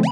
[0.00, 0.06] FM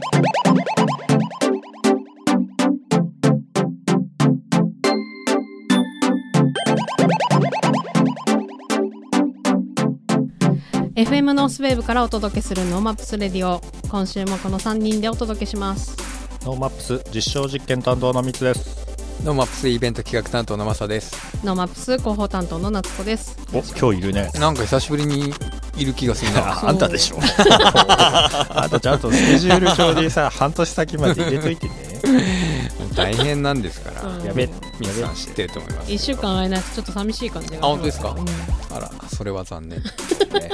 [11.33, 13.63] ノースウェーブからお届けするノーマップスレディオ。
[13.89, 15.97] 今週もこの3人でお届けします。
[16.45, 18.87] ノーマップス実証実験担当のみつです。
[19.25, 21.17] ノーマップスイベント企画担当のマサです。
[21.47, 23.39] ノーマップス広報担当の夏子です。
[23.55, 24.31] お今日いるね。
[24.39, 25.33] なんか久しぶりに
[25.79, 26.53] いる気がするな。
[26.53, 27.19] あ あんたでしょ。
[27.21, 28.71] あん。
[28.71, 31.73] たちゃんとスケジュール帳でさ半年先まで入れといてね。
[32.95, 34.25] 大変なんですから、うん。
[34.25, 34.49] やべ
[34.81, 35.91] 皆さん知ってると思います。
[35.93, 38.09] 1週間会えないとちょっと寂しい感じがあ本当ですか？
[38.11, 38.77] うん。
[38.77, 39.81] あらそれは残念。
[40.35, 40.51] ね。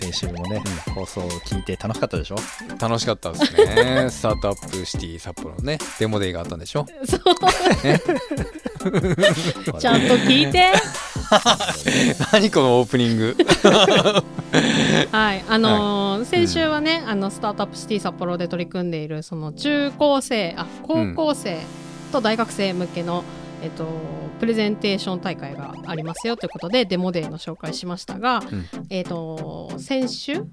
[0.00, 0.62] 先週もね、
[0.94, 2.36] 放送を聞いて楽しかったでしょ。
[2.80, 4.08] 楽しかったですね。
[4.10, 6.84] スタートアップシティ札幌のねデモデイがあったんでしょ。
[7.08, 7.20] そう。
[9.80, 10.72] ちゃんと聞いて
[12.32, 13.36] 何このオープニング？
[15.12, 21.58] はいあのー先週はね、あのスタートアップシティ札幌で取り組んでいるその中高生あ高校生
[22.12, 23.24] と大学生向けの、
[23.62, 23.86] えっと、
[24.38, 28.66] プレゼンテーション大会がありますよということでデモデーの紹介しましたが、うん。
[28.90, 30.44] えっと先週、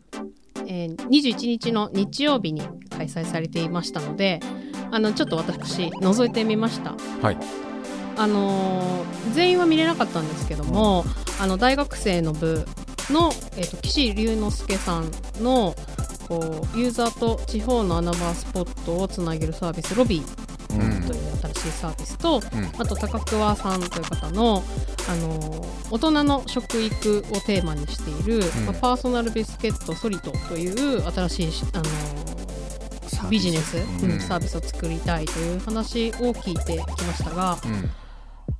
[0.65, 4.39] えー21日の日曜日に開催されていましたので
[4.91, 6.95] あのちょっと私覗いてみました。
[7.21, 7.37] はい
[8.17, 11.05] あのー全員は見れなかったんですけども、
[11.39, 12.65] あの大学生の部
[13.09, 15.75] の、えー、と岸龍之介さんの
[16.27, 22.65] こうユーザーと地方の穴場スポットをつなげるサービスロビーうんという新しいサービスと、うん。
[22.81, 24.63] あと高桑さんという方の、
[25.09, 28.65] あのー大人の食育をテーマにしている、ん。
[28.65, 32.41] まあパーソナルビスケットソリトという新しいし、あのー
[33.29, 34.19] ビジネス、うんうん。
[34.19, 37.89] サービスを作りたいという話を聞いてきましたが、うん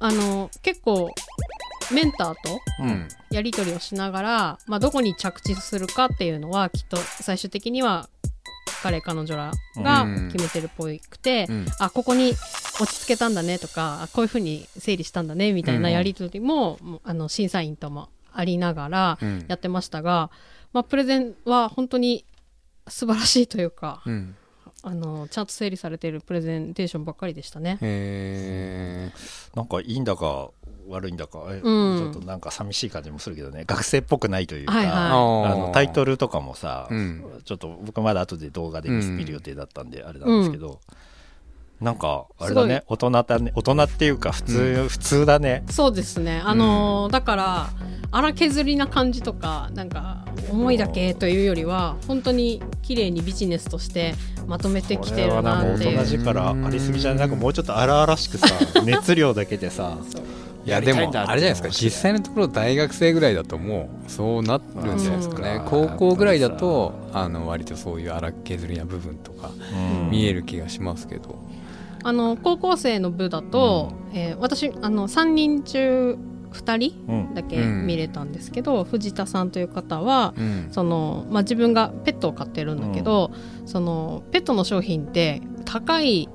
[0.01, 1.09] あの結構
[1.93, 3.07] メンターとうん。
[3.29, 8.09] やり取りをしながら、まあ、どこに着地するかっていうのはきっと最終的には
[8.83, 11.65] 彼彼女らが決めてるっぽくて、うん。
[11.79, 12.31] あここに
[12.81, 19.45] 落ち着けたんだねとかあこういうふうに整理したんだねみたいなやり取りも,、もうあの審査員ともありながらうん。
[19.47, 20.31] やってましたが、
[20.73, 22.25] まあ、プレゼンは本当に
[22.87, 24.35] 素晴らしいというか、うん
[24.83, 27.77] あのちゃんと整理されているプレゼンテーションばっかりでしたね。
[27.81, 29.11] へ
[29.55, 30.49] なんかいいんだか
[30.87, 31.97] 悪いんだか、えうん。
[31.99, 33.63] ちょっとなんか寂しい感じもするけどね。
[33.65, 34.95] 学生っぽくないというか、はいはい。
[34.95, 37.41] ーあのタイトルとかもさ、うん。
[37.45, 40.79] ちょっと僕まだ後で動画で見見る予定だったんであれなんですけど、
[41.81, 45.63] なんかあれだね大人だね大人っていうか普通、普通だね。
[45.69, 46.41] そうですね。
[46.45, 47.69] あのーだから
[48.11, 54.15] 荒削りな感じとかなんか思いだけというよりは本当に綺麗にビジネスとして
[54.47, 57.19] まとめてきてるこれはなんか大なっていう人力ありすぎじゃない？
[57.19, 58.47] なんかもうちょっと荒々しくさ
[58.83, 59.97] 熱量だけでさ
[60.65, 65.55] いやでもあれじゃないですか実際のところ大学生ぐらいだともうそうなるんじゃないですかね。
[65.55, 69.49] うん高校ぐらいだとあの割とそういう荒削りな部分とか
[70.03, 70.11] うん。
[70.11, 71.39] 見える気がしますけど
[72.03, 76.17] あの高校生の部だと、えー私あの3人中
[76.51, 77.33] 2人うん。
[77.33, 80.67] だけ見れたんですけど、藤田さんという方はうん。
[80.71, 83.31] その、まあ、自分がペットを飼ってるんだけど、
[83.65, 85.41] そのペットの商品って
[85.71, 86.27] 高い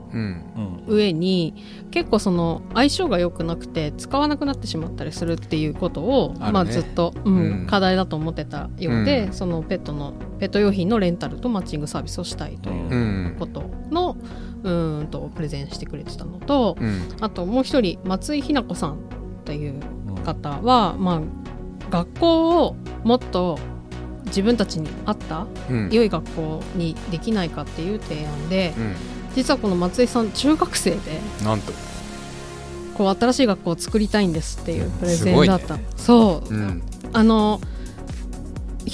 [0.87, 1.55] 上に
[1.91, 6.51] 結構その相性が良くなくて使わなくなってしまったりするっていうことを、ね。
[6.53, 7.67] まあ、ずっと、うんうん。
[7.67, 9.33] 課題だと思ってたようで、うん。
[9.35, 13.37] そのペットのペット用品のレンタルとマッチングサービスをしたいといううん。
[13.39, 14.17] ことの、
[14.63, 17.03] うーんとプレゼンしてくれてたのとうん。
[17.21, 19.01] あともう一人松井ひな子さん
[19.45, 19.83] という
[20.25, 21.21] 方は、まあ、
[21.91, 23.59] 学校をもっと
[24.25, 25.91] 自分たちに合ったうん。
[25.93, 30.99] 良い学校にできないかっていう提案でうん実はこの松井さん中学生で
[31.45, 31.73] なんと。
[32.97, 36.83] こう新しい学校を作りたいんですっていうプレゼンだった、そう、うん。
[37.13, 37.61] あの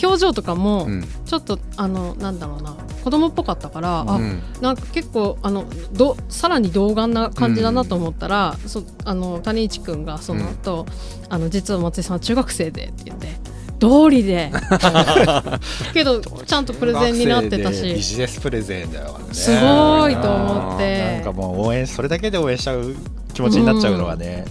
[0.03, 1.05] 表情とかもうん。
[1.25, 2.77] ちょっと、あのなんだろうな。
[3.05, 4.43] 子供っぽかったから、あうん。
[4.61, 10.87] なんか結構あのどさらに童顔な感じだなと思ったら、そあの谷市君がその後、
[11.29, 13.29] あの実は松井さんは中学生でって言って
[13.83, 14.53] 道理で。
[15.93, 19.35] けどちゃんとプレゼンになってた学生でビしジネスプレゼンだよね。
[19.35, 22.95] すごいと思っなてんかもう応援それだけで応援しちゃう
[23.35, 24.45] 気持ちになっちゃうのがね、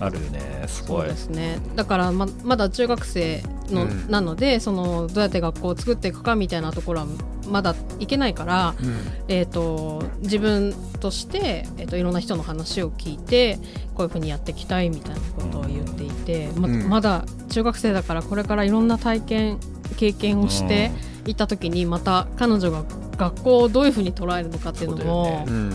[0.00, 0.64] あるよね。
[0.66, 1.60] すそうごいですね。
[1.76, 4.10] だからままだ中学生の、うん。
[4.10, 7.06] なのでそのどうやって学校を作っていくかみたいなところは
[7.48, 8.96] まだいけないから、うん。
[9.28, 13.58] えー、と自分として、えー、といろんな人の話を聞いて
[13.94, 16.88] こういうふうにやっていきたいみたいなことを言っていて、まうん。
[16.88, 19.58] まだ中学生だからこれからいろんな体験
[19.96, 20.90] 経験をして
[21.26, 22.84] いった時にまた彼女が
[23.16, 25.44] 学校をどういうふうに捉えるのかっていうのもね。
[25.48, 25.70] うん。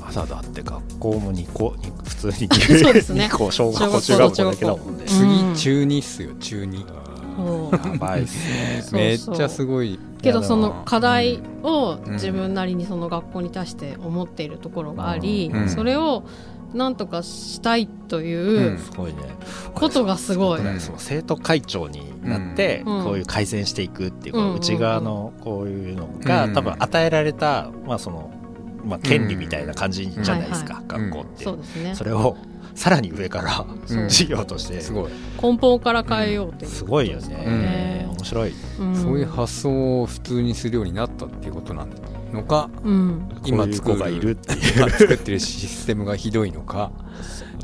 [0.00, 2.48] まだだって学校も2個に普通に
[2.80, 3.28] そうですね。
[3.30, 5.04] 2個小学校中小学校だけだもんね。
[5.06, 7.15] 次中2っすよ中2そう
[7.72, 9.00] やばいっすね。
[9.00, 9.98] めっちゃすごい。
[10.22, 15.68] けどその課題うをん自分なりにその学校に対して思っているところがあり、うん。
[15.68, 16.24] それを
[16.74, 18.78] なんとかしたいといううん。
[18.78, 19.12] すごい。
[19.12, 19.18] ね
[19.74, 20.60] ことがすごい。
[20.60, 23.04] うんその生徒会長になって、うん。
[23.04, 26.54] こういう改善していくっていう内側のこういうのが、うん。
[26.54, 28.30] 多分与えられた、まあその
[28.84, 31.10] まあ、権利みたいな感じじゃないですか、うん。
[31.10, 31.94] 学校って、そうですね。
[31.94, 32.36] それを
[32.76, 33.98] さらに上からそう。
[33.98, 34.80] うん授業として。
[34.80, 35.12] すごい、
[35.42, 38.16] 根本から変えようっていう、すごいよね、うん。
[38.16, 38.52] 面白い。
[38.78, 38.94] うん。
[38.94, 41.86] そういう発想を普通にするようになったっていうことな
[42.32, 43.28] のかうん。
[43.44, 44.76] 今がいるっていう。
[44.76, 46.92] 今作ってるシステムがひどいのか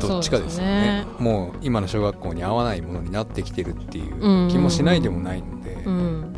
[0.01, 1.05] どっちかですよね。
[1.19, 6.35] もう今の小学校に合わないものになってきてるっていう気もしないでもないので、うん。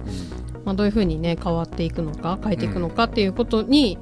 [0.64, 3.98] まあ、どういうふうにね変わっていくのか変えていくのかっていうことに、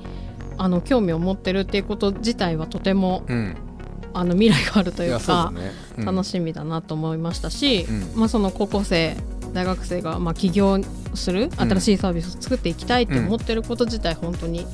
[0.56, 3.24] あの興味を持ってるっていうこと自体はとても
[4.14, 6.04] あの未来があるといいうかね、うん。
[6.04, 8.20] 楽しみだなと思いましたし、うん。
[8.20, 9.16] まあ、その高校生
[9.52, 10.78] 大学生がまあ起業
[11.14, 14.66] する新しいサービスを作っていきたいって思ってること自体本当に、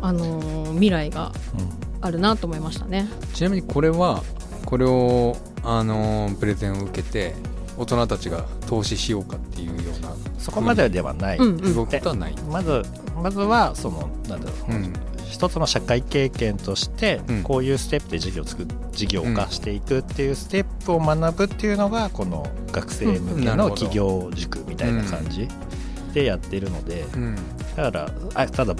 [0.00, 1.32] あのー未来が
[2.00, 3.08] あるなと思いましたね。
[3.34, 4.22] ちなみにこれは
[4.64, 7.34] これをあのープレゼンを受けて
[7.76, 11.74] 大人たちが投資しようかっていうようなそこまでではない、うんうん。
[11.74, 12.82] 動きとはない、まず
[13.22, 14.92] まずはそのなんだろう、うん
[15.32, 17.42] 一つの社会経験として、うん。
[17.42, 25.48] こういうステップで事業を作っ事業化していくっていうステップを学ぶっていうのがこの学生向けの企業塾みたいな感じ
[26.12, 27.36] でやってるので、うん。
[27.74, 28.74] だからあただ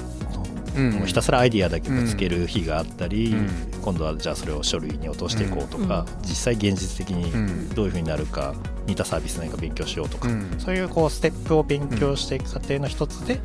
[0.77, 0.91] うん。
[0.93, 3.49] もうひたすらアイディアだけぶつける日があったり、うん。
[3.83, 7.69] 今度はじゃあそれを書類に落としていこうとか、実際現実的にうん。
[7.71, 8.55] どういうふうになるか
[8.87, 10.55] 似たサービス何か勉強しようとか、うん。
[10.59, 13.41] そういうこうステップを勉強していく過程の一つで、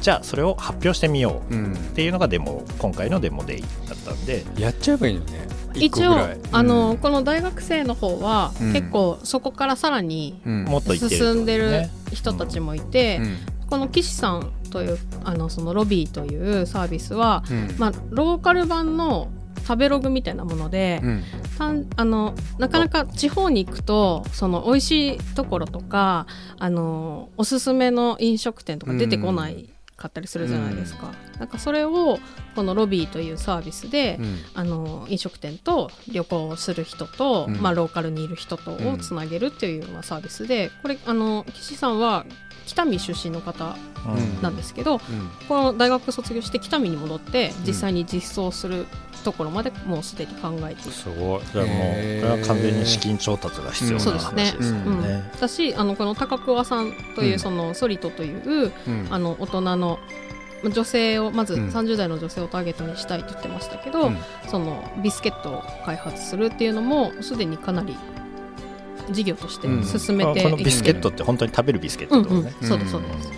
[0.00, 1.72] じゃあそれを発表してみよううん。
[1.74, 5.48] っていうのがデモ今回のデモデイだったんで、やっちゃえばいいのね。
[5.74, 6.16] 一応
[6.52, 8.72] あの、この大学生の方は、うん。
[8.72, 10.64] 結構そこからさらにうん。
[10.64, 13.36] もっと進んでるね人たちもいて、うん。
[13.68, 17.74] この岸さんというあのそのロビーというサービスは、うん。
[17.78, 19.28] まあ、ローカル版の
[19.68, 21.22] 食べログみたいなもので、うん。
[21.58, 26.26] たんあのなかなか地方に行くとその美味しいところとか
[26.58, 29.68] あのおすすめの飲食店とか出てこない
[30.00, 31.12] かったりするじゃないですか。
[31.38, 32.18] なんかそれを
[32.56, 34.38] このロビーというサービスで、うん。
[34.54, 37.60] あの飲食店と旅行をする人と、うん。
[37.60, 42.24] まあ、ローカルにいる人とをつなげるっていうようなサービスでこれあの岸さんは
[42.70, 43.76] 北見出身の方
[44.06, 44.42] うん。
[44.42, 45.00] なんですけど、うん。
[45.48, 48.86] この大学卒業して北見に戻って実際に実装する
[49.24, 50.90] ところまでもうすでに考えている。
[50.92, 51.40] すごい。
[51.52, 54.44] じゃあもう、これは完全に資金調達が必要なそうですね。
[54.44, 55.02] 話ですようん。
[55.02, 55.32] ね。
[55.40, 57.38] だしあのこの高桑さんという、うん。
[57.38, 59.06] そのソリトといううん。
[59.10, 59.98] あの大人の
[60.62, 61.68] ま女性をまずうん。
[61.68, 64.18] 30代の女性をターゲットにしたいと言ってましたけど、うん。
[64.48, 67.96] そのビスケットを開発するっていうのもすでにかなり
[69.10, 69.68] 事業として
[69.98, 72.24] 進めてこのビスケットトって本当に食べるビスケッうんうん。
[72.24, 72.54] トとね。
[72.62, 73.32] そうですそうです、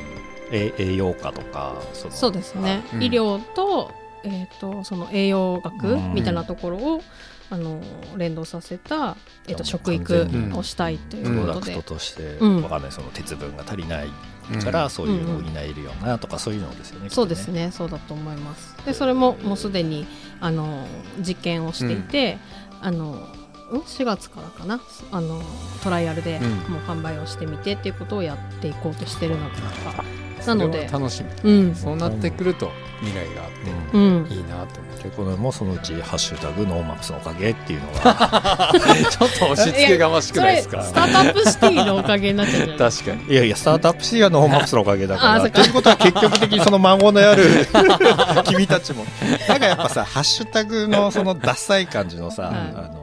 [0.52, 3.02] え栄養価とか、そうですね、うん。
[3.02, 3.92] 医療と,、
[4.24, 7.02] えー、とその栄養学うんみたいなところを、
[7.50, 7.82] あの
[8.16, 9.16] 連動させた、
[9.46, 12.62] えー、と食育をしたいといプロダクうことで、トとして、うん。
[12.62, 12.92] わかんない。
[12.92, 14.08] その鉄分が足りない
[14.52, 14.60] うん。
[14.62, 17.10] から、そういうのを補えるようなとか、そういうのですよね。
[17.10, 17.70] そうですね。
[17.70, 18.74] そうだと思います。
[18.86, 20.06] でそれももうすでに
[20.40, 20.86] あの
[21.18, 22.38] 実験をしていて、
[22.80, 23.41] あのん
[23.80, 24.80] 4月からかな。
[25.10, 25.40] あの
[25.82, 26.50] トライアルでうん。
[26.72, 30.88] もう販売をしてみてっていうことをやっていこうとしてるのとか、なそれはので。
[30.92, 31.50] 楽しみ。
[31.50, 31.74] うん。
[31.74, 32.70] そうなってくると
[33.00, 34.26] 未来があってうん。
[34.30, 35.02] いいなと思う。
[35.02, 38.70] でこれもそのうち「ハッシュタグノーマップスのおかげ」っていうのが
[39.10, 40.80] ちょっと押し付けがましくないですか？
[40.84, 43.14] スタートアップシティのおかげになっちゃう確か？
[43.16, 45.50] に いやいやスタートアップシティはノーマップスのおかげだから。
[45.50, 47.66] ということは結局的にその孫のある
[48.46, 49.04] 君たちも。
[49.48, 52.52] なんかやっぱさハッシュタグのそのダサい感じのさ、はい。
[52.54, 53.01] あの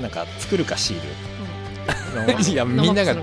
[0.00, 1.02] なんか作るかシール。
[2.50, 3.14] いやみんなが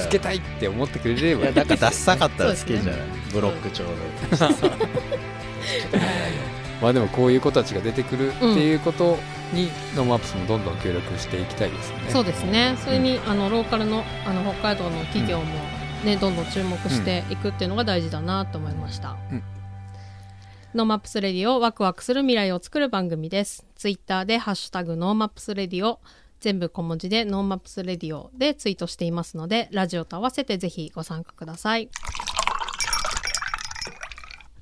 [0.00, 3.90] つけたいって思ってくれればいやなんかダッサかったら好きじゃない、そうですブロック調で、
[6.80, 9.18] まあでもこういう子たちが出てくるっていうこと
[9.52, 12.10] にノーマップスもどんどん協力していきたいですよね。
[12.10, 12.76] そうですね。
[12.84, 15.44] それにあのローカルのあの北海道の企業も、
[16.04, 19.42] ねどんどん注目していくっていうのが大事だなと思いました、うん
[20.76, 23.64] ノーマップスレディオワクワクする未来を作る番組です。
[23.76, 26.00] ツイッターでハッシュタグノーマップスレディオ。
[26.40, 31.88] 全部小文字でノーマップスレディオでツイートしていますのでラジオと合わせてぜひご参加ください。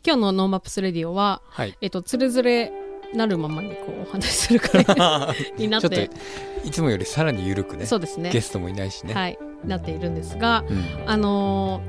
[0.07, 1.77] 今日のノーマップスレディオははい。
[1.81, 2.73] えっとつれづれ
[3.13, 4.87] なるままにこうお話しする会
[5.59, 6.17] になっちょってと
[6.65, 7.87] いつもよりさらに緩くね。
[7.87, 8.31] そうですね。
[8.31, 11.11] ゲストもいないしね、はい、なっているんですが、うん。
[11.11, 11.83] あの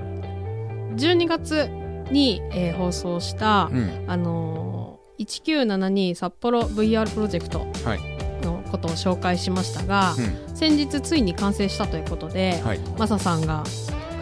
[0.96, 4.06] ー、12月に、えー放送した、うん。
[4.08, 8.46] あのー1972札幌 VR プロジェクトはい。
[8.46, 10.14] のことを紹介しましたが、
[10.50, 10.56] うん。
[10.56, 12.80] 先日ついに完成したということで、はい。
[12.98, 13.64] マサさんが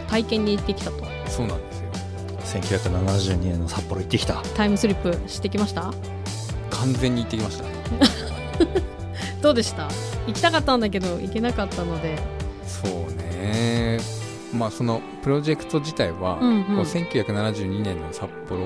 [0.08, 1.04] 体験に行ってきたと。
[1.26, 1.90] そうなんですよ。
[2.62, 4.34] 1972年の札幌行ってきた。
[4.54, 5.92] タイムスリップしてきました？
[6.70, 7.70] 完全に行ってきましたね。
[9.42, 9.88] どうでした？
[10.28, 12.16] 行きたかったんだけど行けなかったので。
[12.66, 13.98] そうね
[14.54, 16.64] まあそのプロジェクト自体は、うんうん。
[16.64, 18.62] こう1972年の札幌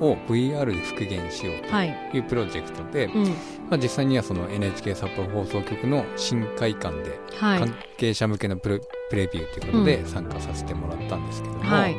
[0.00, 2.20] を VR で復元しようはい、とい。
[2.20, 3.24] うプロジェクトで、うん。
[3.24, 3.32] ま
[3.72, 7.58] あ、実際にはその NHK 札幌放送局の新会館ではい。
[7.60, 8.80] 関係者向けのプレ
[9.10, 11.96] プレビューということで参加させてもらったんですけども、はい。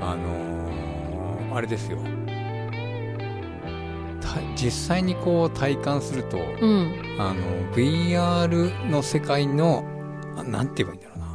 [0.00, 1.96] あのーあれですよ。
[4.20, 7.16] た実際にこう体感すると、うん。
[7.18, 7.40] あの
[7.74, 9.84] VR の世界の
[10.36, 11.25] あなんて言えばいいんだろうな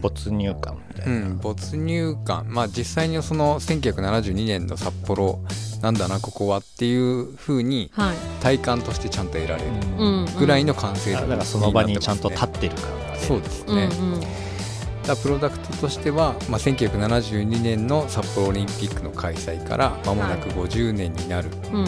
[0.00, 2.46] 没入感みたいな、うん、没入感。
[2.48, 5.40] まあ実際にその1972年の札幌
[5.82, 8.16] なんだなここはっていう風にはい。
[8.40, 9.70] 体感としてちゃんと得られる。
[9.98, 10.26] うん。
[10.38, 14.28] ぐらいの完成度あだからその場にちゃんと立立ってる感が出るそうですうんね、だか
[15.08, 21.80] らプロダクトとしては、まあ、1972年の札幌オリンピックの開催から間もなく50年になる、うん。
[21.80, 21.86] うん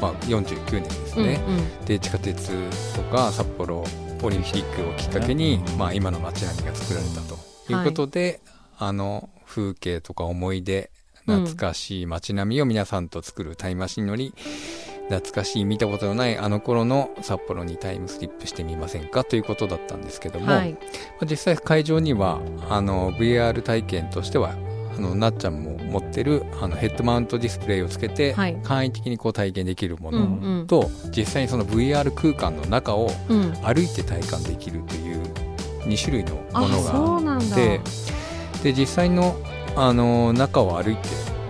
[0.00, 1.40] まあ、49年ですうんね、
[1.86, 2.50] で地下鉄
[2.94, 3.82] とか札幌
[4.22, 7.36] オリンピックをきっかけに、うんまあ、今の街並みが作られたと。
[7.68, 7.74] い。
[7.74, 8.40] うことで、
[8.78, 10.90] あの風景とか思い出
[11.26, 14.34] 懐かしい街並みを皆さんと作るタイムマシンに乗り
[15.08, 19.24] 懐かしい見たことのないあの頃の札幌にタイムスリップしてみませんか？
[19.24, 20.72] ということだったんですけども、はい。
[20.72, 20.78] ま
[21.22, 24.54] あ実際会場にはあの VR 体験としては
[24.96, 28.56] あのなっちゃんも持ってるあのヘッドマウントディスプレイをつけて、はい。
[28.62, 30.66] 簡易的にこう体験できるもうんうのん。
[30.66, 33.52] と、実際にその VR 空間の中をうん。
[33.62, 35.22] 歩いて体感できるという
[35.84, 37.56] 2種類のあものがなんだ。
[37.56, 37.80] で
[38.62, 39.36] で実際の
[39.76, 41.08] あの中を歩いて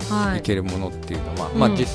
[0.09, 0.39] はい。
[0.39, 1.59] いけるものっていうのは、うん。
[1.59, 1.85] まあ実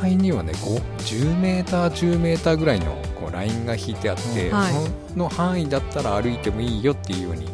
[0.00, 2.86] 際にはね5 10メーター10メーターぐらいの
[3.20, 4.56] こうラインが引いてあって、うん。
[4.56, 4.72] はい。
[5.12, 7.46] その範囲だったら歩いてもいいよっていうように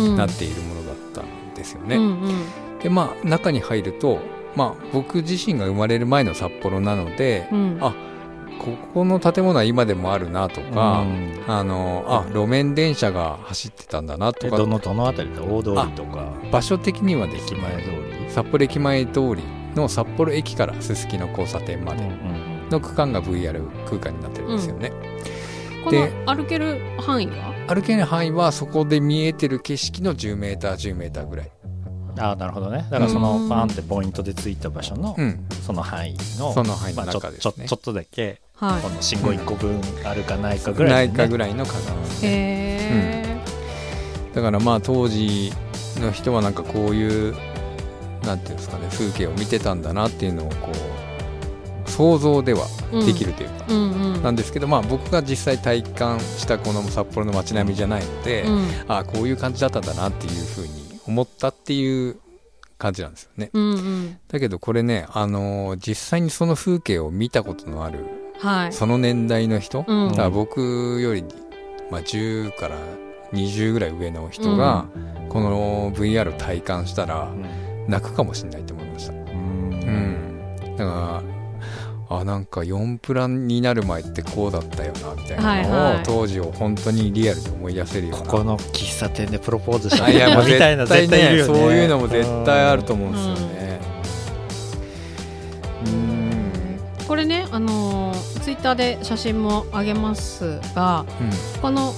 [0.00, 0.16] うん。
[0.16, 1.96] なっているものだったんですよね。
[1.96, 2.44] うんうん
[2.84, 4.20] でまあ中に入ると、
[4.54, 7.78] まあ、僕自身が生まれる前の札幌なので、うん。
[7.80, 7.94] あ
[8.58, 11.42] ここの建物は今でもあるなとか、うん。
[11.48, 14.54] あのあ路面電車が走ってたんだなとか。
[14.54, 16.32] えどのどの辺りで大通りとか。
[16.52, 19.42] 場所的にはです駅前通ねり札幌駅前通り
[19.74, 22.06] の札幌駅からすすきの交差点まで
[22.70, 24.92] の区間が VR 空間になってるんですよね。
[25.84, 27.54] こでの歩ける範囲は？
[27.74, 31.50] 歩けない範囲はそこで見えてる景色の 10m、10m ぐらい。
[32.18, 32.86] ああなるほどね。
[32.90, 33.22] だからそうん。
[33.22, 37.40] のパーンってポイントでついた場所のうん、その範囲のその範囲の中ですね。
[37.40, 41.94] ちょちょっとだけはこの信号1個分あるかないかぐぐらいらいのねかぐらいの数ね。
[42.22, 43.40] え
[44.34, 45.52] だからまあ当時
[45.96, 47.34] の人はなんかこういう
[48.24, 50.72] なんていうんですかね風景を見てたんだなっていうのをこ
[51.86, 52.66] う想像では
[53.06, 54.22] できるというか、うんうん。
[54.22, 58.66] なんですけどまあ僕が実際体感したこの札幌の街並みじゃないので、うん。
[58.88, 62.16] ああこういう感じだったんだなっていうふうに思ったっていう
[62.78, 63.50] 感じなんですよね。
[63.52, 64.18] うんうん。
[64.28, 68.04] だけどこれね、あのー実際にその風景を見たことのある
[68.40, 68.72] はい。
[68.72, 70.10] その年代の人、うん。
[70.10, 71.24] だから僕より、
[71.90, 72.76] まあ、10から
[73.32, 74.86] 20ぐらい上の人が、
[75.28, 77.30] この VR を体感したら
[77.88, 79.12] 泣くかもしれないと思いました。
[79.12, 79.20] うん。
[79.20, 81.34] うん、だから
[82.10, 86.02] あなんか4プランになる前ってこうだったよなみたいなのを、はいはい。
[86.04, 88.26] 当時を本当にリアルに思い出せるような。
[88.26, 91.54] ここの喫茶店でプロポーズしたあいやもうみたいな絶対ね絶対いるよね。
[91.54, 93.80] そういうのも絶対あると思うんですよね。
[95.86, 97.06] うん。
[97.08, 101.06] これねあのツイッターで写真も上げますが
[101.62, 101.94] この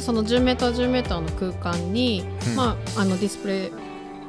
[0.00, 2.56] その 10m10m の空間に、うん。
[2.56, 3.70] まああのディスプレイ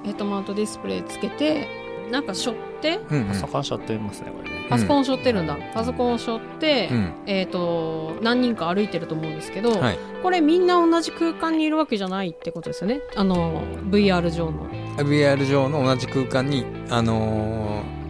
[0.04, 1.68] ヘッドマウントディスプレイつけて
[2.12, 3.34] なんか背負ってうんうん。
[3.36, 4.66] そこはしょってますねこれね。
[4.70, 7.14] パソコンを背負ってるんだ、パソコンを背負って、うん。
[7.26, 13.02] えっ、と何人か歩いてると思うんですけど、はい、これみんな同じ空間にいるわけじゃないってことですよね。
[13.16, 14.68] あの VR 上の。
[14.98, 18.01] VR 上の同じ空間に、あのー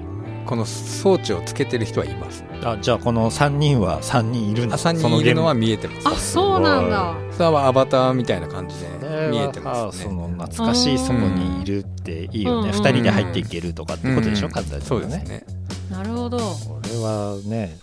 [0.45, 2.43] この装置をつけてる人はいます。
[2.63, 6.07] あじゃあこの3人は3人いるんだあ3人いるのは見えてます。
[6.07, 7.15] あそうなんだ。
[7.31, 10.03] それはアバターみたいな感じそでれ見えてはますね。
[10.05, 12.75] その懐かしいそこにいるっていいよね、うん。
[12.75, 14.51] 2人で入っていけるとかってことでしょ、うん。
[14.51, 15.43] 簡単にそうですね。
[15.89, 16.37] なるほど。
[16.37, 17.77] これはね。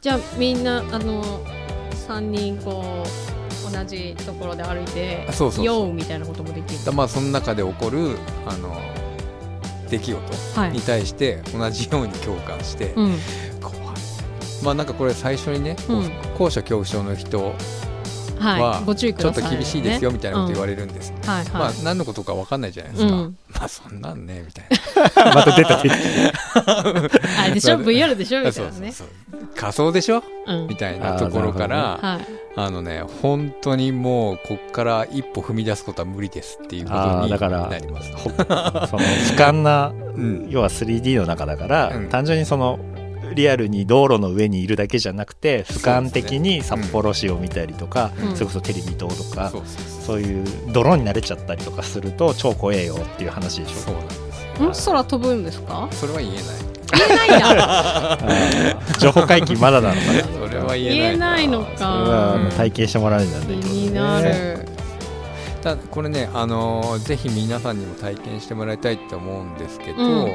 [0.00, 1.44] じゃあみんなあの
[2.08, 5.64] 3人こう同じところで歩いてあそうそうそう。
[5.64, 6.84] ようみたいなこともできる？
[6.84, 8.16] だまあその中で起こる
[8.46, 8.76] あの
[9.92, 13.18] 出来事はいに対して同じように共感して、うん
[13.60, 13.86] 怖い。
[14.64, 17.54] まあなんかこれ最初にね、うん高所恐怖症の人
[18.42, 21.12] はちょっと厳しいですよみたいなこと言われれるんです。
[21.26, 23.12] はいまあはい、何のことか分かんないじゃないですか。
[23.14, 23.36] うん。
[23.54, 24.66] まあそんなんねみたい
[25.24, 25.34] な。
[25.34, 25.82] また出たあ
[27.48, 28.42] れでしょ？VR でしょ？
[28.42, 28.92] みたいなね。
[28.92, 30.22] そうそうそう仮想でしょ？
[30.46, 30.66] うん。
[30.66, 32.20] みたいなところからあ,、
[32.56, 32.70] はい。
[32.70, 38.12] のね本当にもうこっから一歩踏み出すことは無理ですっていうことにあーだからなります。
[38.16, 40.46] ほ その俯瞰なうん。
[40.48, 42.08] 要は 3D の中だから、うん。
[42.08, 42.78] 単純にその
[43.34, 48.34] リアルに道路の上にいるだけじゃなくて俯瞰的に札幌市を見たりとか、うん。
[48.34, 50.20] それこそテレビ塔とか、そうそうそう。
[50.20, 53.74] いう泥に慣れちゃったりとかすると超怖えよっていう話でしょ。
[53.76, 54.90] そうなんです。
[54.90, 54.92] ん？
[54.92, 55.88] 空飛ぶんですか？
[55.92, 56.42] それは言えない。
[56.94, 60.22] 言えない んだあー情報解禁まだなのかな。
[60.48, 64.66] それは言えない言えないのそれはあのか体験してもらうんだ気ねになる。
[65.62, 70.32] ただこれね、あのーぜひ皆さんにも体験してもらいたいって思うんですけど、うん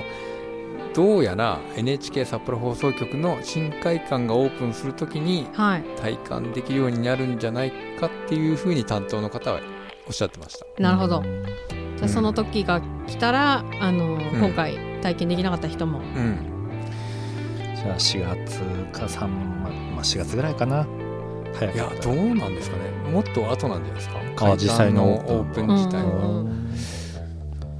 [0.97, 5.83] どうやら NHK 札幌放送局の新会館がオープンするときにはい。
[5.95, 9.59] 体感できるようになるんじゃないかっていうふうに担当の方は
[10.07, 10.65] おっしゃってました。
[10.81, 11.19] なるほど。
[11.19, 11.45] うん。
[11.97, 15.99] じゃあその時が来たらあの今回体験できなかった人も。
[15.99, 16.39] うん、
[17.75, 18.59] じゃあ4月
[18.91, 20.87] か3、まあ、4月ぐらいかな。
[21.53, 23.11] 早いやどうなんですかね。
[23.11, 24.51] もっと後なんじゃないですか。
[24.51, 25.67] あ実際のオープン。
[25.67, 26.73] 自体は、うん。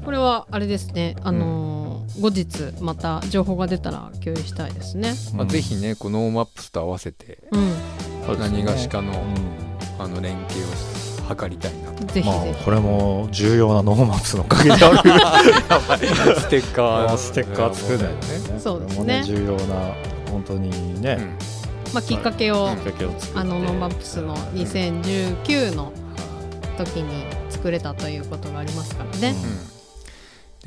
[0.06, 1.16] これはあれですね。
[1.24, 1.87] あのー
[2.20, 5.14] 後日また情報が出たら共有したいですね。
[5.34, 7.74] まあ、ぜひねこのノーマップスと合わせてうん。
[8.40, 12.06] 何がしかの,、うんあの連携を図りたいなと。
[12.06, 14.98] ぜひぜまあこれも重要なノーマップスのおかげである。
[16.42, 18.60] ステッカーステッカー作るんだよね。
[18.60, 18.98] そうですね。
[18.98, 19.96] これも重要な
[20.32, 21.36] 本当にね、
[21.86, 22.70] ひまあきっかけを
[23.36, 25.92] あのノンバップスの2019の
[26.78, 29.36] 時に作れたということがありますからね。
[29.72, 29.77] うん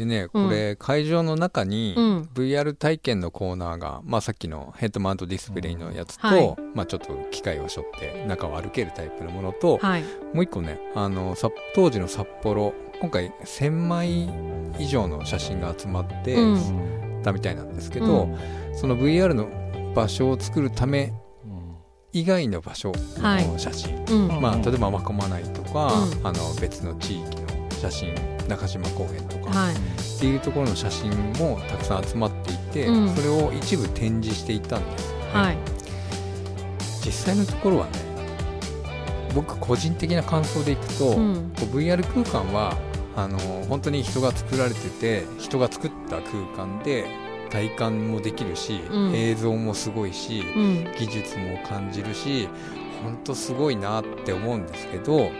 [0.00, 2.28] でねこれ会場の中にうん。
[2.34, 6.56] VR 体験のコーナーが、まあ、さっきのヘッドマウントディスプレイのやつと、うんはい。
[6.74, 10.02] まあ、ちょっと機械を背負って中を歩けるタイプのものと、はい。
[10.32, 14.30] もう一個ねあのさ当時の札幌今回1000枚
[14.78, 17.20] 以上の写真が集まってうん。
[17.22, 18.38] たみたいなんですけど、うん。
[18.74, 19.48] その VR の
[19.94, 21.12] 場所を作るため
[21.44, 21.76] うん
[22.12, 23.46] 以外の場所はい。
[23.46, 24.40] の写真、うん。
[24.40, 26.26] まあ、例えばまないとか、うん。
[26.26, 27.39] あの別の地域の
[27.80, 28.14] 写真
[28.46, 29.74] 中島公園とか、はい。
[29.74, 29.76] っ
[30.20, 33.14] ていうところの写真もたくさん集まっていて、うん。
[33.14, 35.56] それを一部展示していたんですよね、はい。
[37.04, 37.92] 実際のところはね
[39.34, 41.52] 僕個人的な感想でいくと、うん。
[41.72, 42.76] VR 空間は
[43.16, 43.38] あの
[43.68, 47.06] 本当に人が作られてて人が作った空間で
[47.48, 49.14] 体感もできるし、うん。
[49.14, 50.84] 映像もすごいし、うん。
[50.98, 52.46] 技術も感じるし
[53.02, 55.30] 本当すごいなって思うんですけど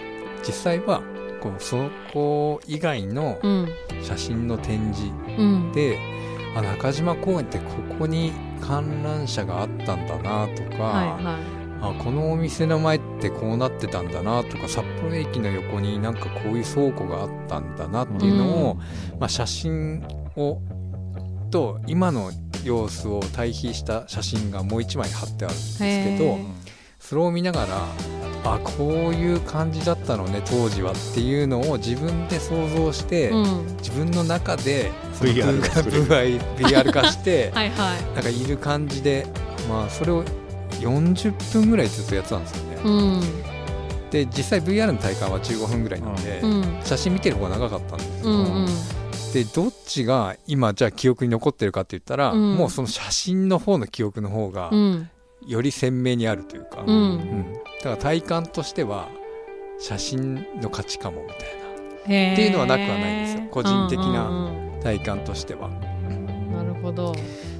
[0.46, 1.03] 実際は
[1.40, 3.68] こうそこ以外のうん。
[4.03, 5.72] 写真の展示うん。
[5.72, 5.98] で、
[6.57, 7.64] あ中島公園ってこ
[7.98, 11.61] こに観覧車があったんだなとか、はいはい。
[11.83, 18.74] あこのお店の前ってこうなってたんだなとか札幌駅の横になんかこういう倉庫があったんだなっていうのを、
[19.18, 20.03] まあ、写真
[20.37, 20.61] を
[21.50, 22.31] と今の
[22.64, 26.38] 様子を対比した写真がもう一枚貼ってあるんですけど
[26.98, 27.87] それを見ながら
[28.44, 33.66] あこういう感じだったのね当時はっていうのを自分で想像して、うん。
[33.79, 38.14] 自分の中でその VR VR, VR 化して はいはい。
[38.14, 39.26] なんかいる感じで
[39.68, 40.24] まあそれを
[40.81, 43.20] 40分ぐらいずっとやってたんですよね、うん。
[44.11, 46.81] で実際 VR の体感は15分ぐらいなんで、うん。
[46.85, 48.66] 写真見てる方が長かったんですけど、うんうん。
[49.33, 52.55] でどっちが今じゃあ記憶に残ってるかって言ったら、うん。
[52.57, 55.11] もうその写真の方の記憶の方がうん
[55.46, 57.14] より鮮明にあるというか、ううん。
[57.18, 59.09] んだから体感としては
[59.79, 61.61] 写真の価値かもみたい
[62.07, 62.33] へー。
[62.33, 63.48] っていうのはなくはないんですよ。
[63.50, 65.68] 個人的な体感としては。
[65.68, 66.53] うん。
[66.53, 67.14] なるほど。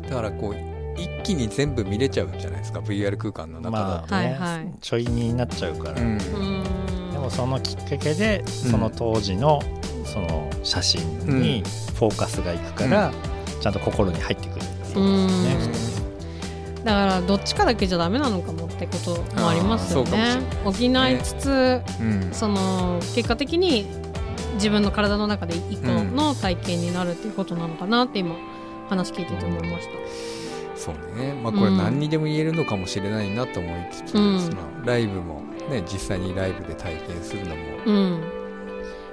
[0.09, 2.81] だからこう一気に全部見れちゃうんじゃないですか。
[2.81, 4.73] VR 空間の中だと、まあね、はいはい。
[4.81, 6.09] ちょいになっちゃうから、うん。
[6.09, 7.11] うん。
[7.13, 9.61] でもそのきっかけでその当時の
[10.05, 11.63] その写真に
[11.95, 13.13] フォーカスがいくから、
[13.61, 15.33] ちゃんと心に入ってくるっていうことうんで
[15.73, 15.90] すね。
[16.85, 20.41] だからどっちかだけじゃダメなのかもってこともありますよね。
[20.65, 22.31] 補いつつうん。
[22.33, 23.87] その結果的に
[24.55, 28.35] 自分の体の中で一個の体験になるっていうことなのかなって今
[28.89, 29.93] 話聞いてて思いました。
[30.75, 31.35] そうね。
[31.35, 34.85] まあこれ何にでも言えるのかもしれないなと思いつつ、うん。
[34.85, 38.21] ライブもね実際にライブで体験するのも、うん。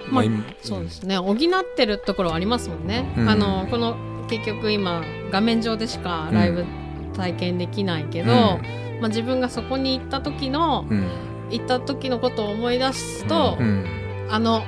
[0.09, 1.17] まあ今そうですね。
[1.17, 1.37] 補っ
[1.75, 3.29] てるところはありますもんね、うん。
[3.29, 3.97] あのこの
[4.29, 6.65] 結局今画面上でしかライブ
[7.17, 8.31] 体験できないけど、
[9.01, 11.07] まあ、自分がそこに行った時のうん。
[11.49, 13.85] 行った時のことを思い出すと、うん。
[14.29, 14.63] あの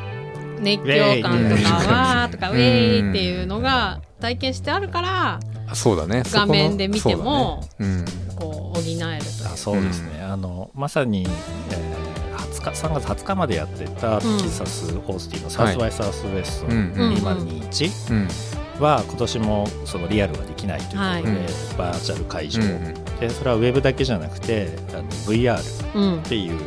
[0.62, 2.60] 熱狂感とかわーとかウうん。
[2.60, 6.24] ェイっていうのが体験してあるからあそうだね。
[6.28, 9.14] 画面で見てもうこう補えるという
[9.46, 12.00] あそうですね、あのまさに、えー
[12.60, 16.94] 20日3月20日までやってたテキサス・オースティンのサウスバイ・サウスウェストだね
[18.10, 18.28] うん
[18.80, 21.78] うんうん201うんは今年もそのリアルはできないということで、はい。
[21.78, 25.60] バーチャル会場、うんでそれはウェブだけじゃなくてあの VR
[25.96, 26.58] うんっていう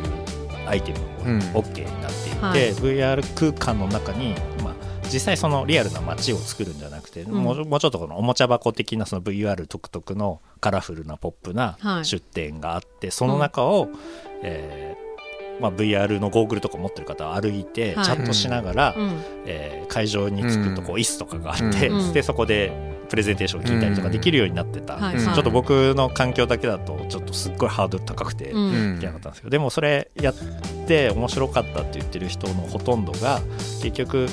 [0.67, 1.39] アイテムうん。
[1.39, 2.59] も OK になっていて、はい。
[2.75, 4.73] VR 空間の中に、まあ、
[5.11, 7.31] 実際そのリアルな街を作るんじゃなくて、ん。
[7.31, 12.05] もうもうちょっとこのおもちゃ箱的なその VR 独特のカラフルなポップなはい。
[12.05, 13.89] 出店があって、その中を、
[14.43, 15.12] えー
[15.61, 18.09] まあ、VR のゴーグルとか持ってる方は歩いてチはい。
[18.09, 19.21] ャットしながら、うん。
[19.45, 22.13] えー会場に着くとこう椅子とかがあって、うん。
[22.13, 22.71] でそこで
[23.09, 24.97] プレゼンテーションを聞いたりとかできるようになってた。
[25.09, 25.11] ん。
[25.13, 28.93] です、はいちょっと僕の環境だけだとちょっとすっごいハードル高くて、ううん。
[28.95, 29.31] んいけなかったん。
[29.33, 30.33] ですけどでもそれやっ
[30.87, 33.39] て面白かったって言ってる人のほとんどが
[33.83, 34.27] 結局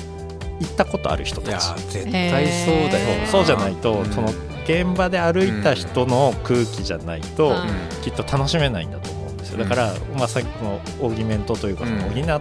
[0.59, 4.05] 行ったことある人いやたち絶対そうだよそうじゃないと、うん。
[4.11, 4.29] その
[4.63, 8.03] 現場で歩いた人の空気じゃないと、はい。
[8.03, 9.20] きっと楽しめないんだと思う。
[9.20, 9.20] ん
[9.57, 9.63] ですよ。
[9.63, 11.99] だから、まあ、さっきのオーギュメントというかうん。
[11.99, 12.37] 補った部分っ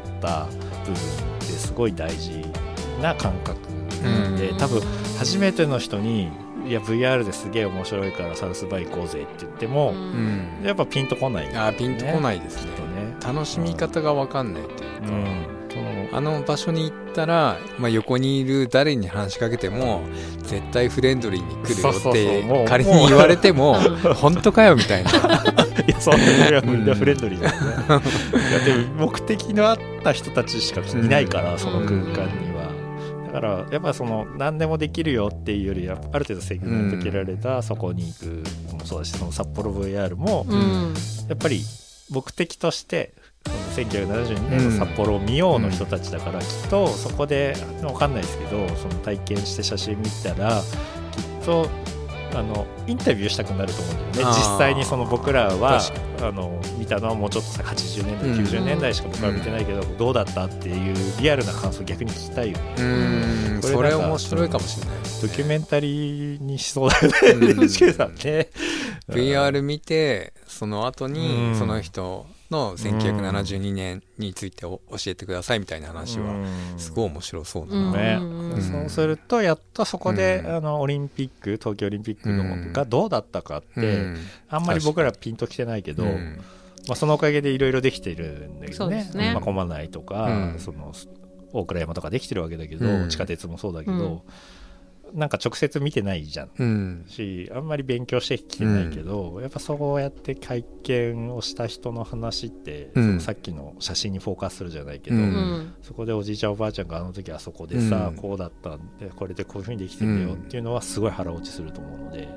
[1.40, 2.44] てすごい大事
[3.02, 3.58] な感覚
[4.04, 4.36] うん。
[4.36, 4.82] で、多分
[5.18, 6.30] 初めての人に
[6.66, 10.46] 「いや VR ですげえ面白いからサウスバイ行こうぜ」って言っても、うん。
[10.64, 12.70] やっぱピンとこないね、あーピンとこないですね。
[12.72, 13.14] ね。
[13.24, 15.10] 楽しみ方が分かんないというか、う
[15.56, 20.02] んそのあの場所に行ったら、まあ、横にいる誰に話しかけても
[20.42, 24.10] 絶対フレンドリーに来るよって仮に言われてもう。
[24.10, 25.10] ん本当かよみたいな。
[25.86, 26.94] いや、そんなにうん。
[26.94, 28.06] フレンドリーだよね。
[28.50, 31.58] いや、でも目的のあった人たちしかいないから、うん。
[31.58, 32.70] その空間には。
[33.26, 38.24] だから、やっぱその、何でもできるよっていうより、ある程度制限づけられた、そこに行く。
[38.72, 40.94] のもそうだし、その札幌 VR も、うん。
[41.28, 41.62] やっぱり
[42.10, 43.12] 目的として、
[43.86, 50.62] 1972年の札幌を見ようの人たちだから、きっとそこで、わかんないですけど、その体験して写真見たら、
[51.40, 51.68] きっと、
[52.32, 54.34] あのインタビューしたくなると思うんだよね。
[54.36, 58.44] 実際にその僕らは確あの見たのはもうちょっとさ80年代、うん。
[58.44, 62.74] 90年代しか僕ら見てないけど、どうだったっていうリアルな感想逆に聞きたいよね。
[62.76, 65.02] うーんそれ面白いかもしれないね。
[65.22, 67.40] ドキュメンタリーにしそうだようん。
[67.40, 68.48] ね NHK さんね。
[69.08, 71.56] VR 見てその後にうん。
[71.56, 76.34] その人の1972年についてお教えてくださいみたいな話は
[76.76, 77.92] すごい面白そうだうん。
[77.92, 78.62] な、ね、うん。
[78.62, 80.56] そうするとやっとそこで、うん。
[80.56, 82.72] あのオリンピック東京オリンピックの、うん。
[82.72, 84.18] がどうだったかって、うん。
[84.48, 86.40] あんまり僕らピンときてないけど、うん。
[86.88, 89.10] まあ、そのおかげでいろいろできてるんだけどね。
[89.14, 89.32] ね。
[89.32, 90.58] まあ、駒内とか、うん。
[90.58, 90.92] その
[91.52, 93.08] 大倉山とかできてるわけだけど、うん。
[93.08, 94.22] 地下鉄もそうだけど、
[95.14, 96.50] なんか直接見てないじゃん。
[96.58, 97.04] うん。
[97.06, 103.20] しあんまり勉強してきてないけど、やっぱそうやって会見をした人の話って、うん。
[103.20, 105.22] さっきの写真にフォーカスするじゃないけど、うん。
[105.22, 108.16] うんそこでおじいちゃんおばあちゃんがあの時あそこでさ、うん。
[108.16, 112.28] こうだったんでこれでこういうふうにできてんだよっていうのはすごい腹落ちすると思うので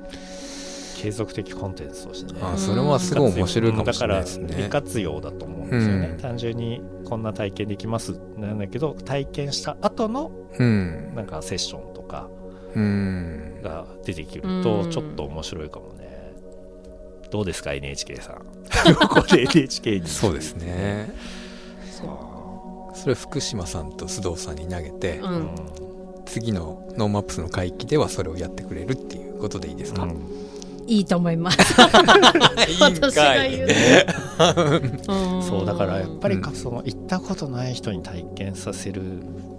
[0.96, 2.40] 継続的コンテンツとしてね。
[2.42, 6.16] あそれはすごい面白いかもしれないですだから利ね活用だと思うんですよね、うん。
[6.18, 11.12] 単純にこんな体験できますなんだけど体験した後のうん。
[11.14, 12.43] なんかセッションとかうん
[12.74, 16.32] が出てくるうんとちょっと面白いかもね、
[17.30, 18.42] どうですか NHK さん。
[19.36, 20.08] NHK に。
[20.08, 21.12] そうですね。
[21.90, 25.50] そそれ福島さんと須藤さんに投げて、うん。
[26.26, 30.44] 次のノーマップスの会期ではそれをやってくれるっていうことでいいですか、うん。
[30.86, 31.58] いいと思います。
[32.70, 33.74] いいん私がかい言うね。
[35.38, 35.42] ん。
[35.42, 39.02] そうだからやっぱりその行ったことない人に体験させる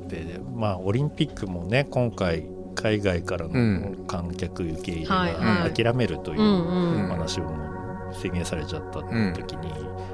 [0.08, 2.46] でまあオリンピックもね今回
[2.86, 4.06] 海外からうのん。
[4.08, 9.74] 観客受け入れが諦めるという話をもう宣言されちゃった時に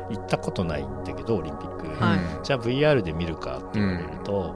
[0.10, 2.20] 行ったことないんだけどオリンピック、はい。
[2.44, 4.56] じゃあ VR で見るかって言われると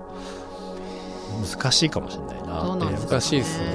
[1.60, 2.86] 難しいかもしれないなって。
[2.86, 3.65] 難しいですね。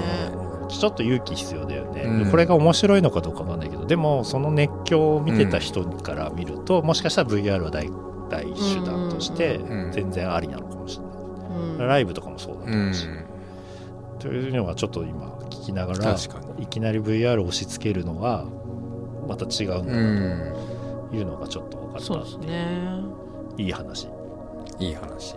[0.69, 2.31] ちょっと勇気必要だよね、うん。
[2.31, 7.91] これが面白いのかどうかわかんないけどでもその熱狂を見てた人から見ると、もしかしたら VR は大
[8.31, 9.93] 大手段としてうん。
[9.93, 11.15] 全然ありなのかもしれない、
[11.81, 11.89] うん。
[11.89, 13.09] ライブとかもそうだとうん思うし、
[14.21, 16.17] というのはちょっと今聞きながら
[16.59, 18.45] いきなり VR を押し付けるのは
[19.27, 21.09] また違うんだなん。
[21.11, 23.01] というのがちょっと分かったそうですね。
[23.57, 24.09] いい話。
[24.79, 25.37] いい話。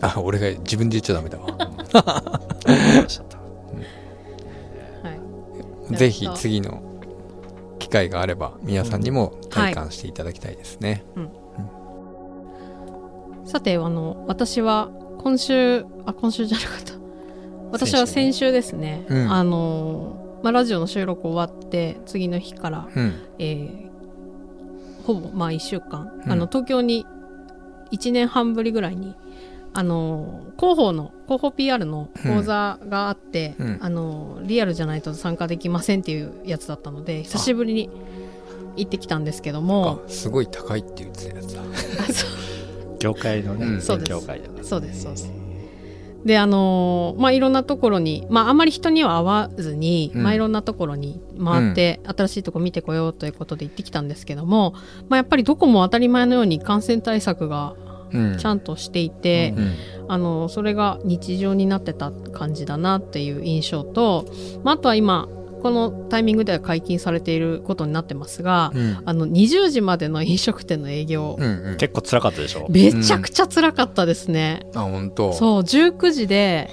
[0.00, 1.46] あ俺が自分で言っちゃダメだわ。
[2.64, 3.38] 話しちゃった。
[5.08, 5.14] は
[5.90, 5.96] い。
[5.96, 6.82] ぜひ次の
[7.78, 11.04] 機会があれば皆さんにも体感していただきたいですね、
[13.44, 17.05] さて、あの、私は今週、あ、今週じゃなかった。
[17.72, 19.32] 私は先週ですね、うん。
[19.32, 23.14] あの、まあ、ラジオの収録終わって、次の日から、うん。
[23.38, 23.86] えー
[25.06, 26.32] ほぼ、まあ、1週間、うん。
[26.32, 27.06] あの、東京に
[27.92, 29.14] 1年半ぶりぐらいに、
[29.72, 33.78] あの、広報の、広報 PR の講座があって、うん。
[33.80, 37.88] あの、リアルじゃないと参加できませんっていうやつだったので、久しぶりに
[38.74, 41.62] 行ってきたんですけども、あすごい高いって言ってたやつだ。
[42.98, 43.72] 業界のね、うん。
[43.74, 44.68] 勉そうです。
[44.68, 45.45] そうですそうです
[46.24, 50.22] であのーまあいろんなところにまああんまり人には会わずに、うん。
[50.22, 54.74] まあいろんなところに回って、新しいとこ見てこようということで行ってきたんですけども、
[55.08, 57.74] まあやっぱりどこも当たり前のように感染対策が
[58.12, 58.38] うん。
[58.38, 59.74] ちゃんとしていて、うん。
[60.08, 64.26] あのそれが日常になってた感じだなっていう印象と、
[64.62, 65.28] まあ、あとは今
[65.62, 69.02] このタイミングでは解禁されていることになってますが、うん。
[69.04, 71.76] あの20時までの飲食店の営業、うんうん。
[71.76, 72.66] 結構辛かったでしょ？
[72.68, 74.66] めちゃくちゃ辛かったですね。
[74.74, 75.32] あ本当。
[75.32, 76.70] そう19時で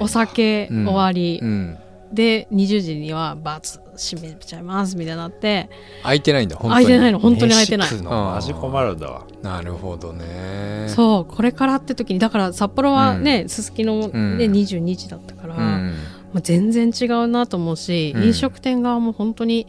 [0.00, 0.84] お酒うん。
[0.86, 1.78] 終わり、うん。
[2.12, 5.70] で20時にはバツ閉めちゃいますみたいになって。
[6.02, 6.84] 空いてないんだ本当に。
[6.84, 7.88] 空いてないの本当に空いてない。
[7.88, 9.26] 飯食うのマジ困るんだわ。
[9.42, 10.88] なるほどね。
[10.88, 14.36] そうこれからって時にだから札幌はねすすきのうん。
[14.38, 15.94] で22時だったから、うん
[16.32, 18.24] まあ、全然違うなと思うし、うん。
[18.24, 19.66] 飲食店側も本当に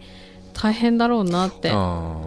[0.53, 1.75] 大変だろうなってあ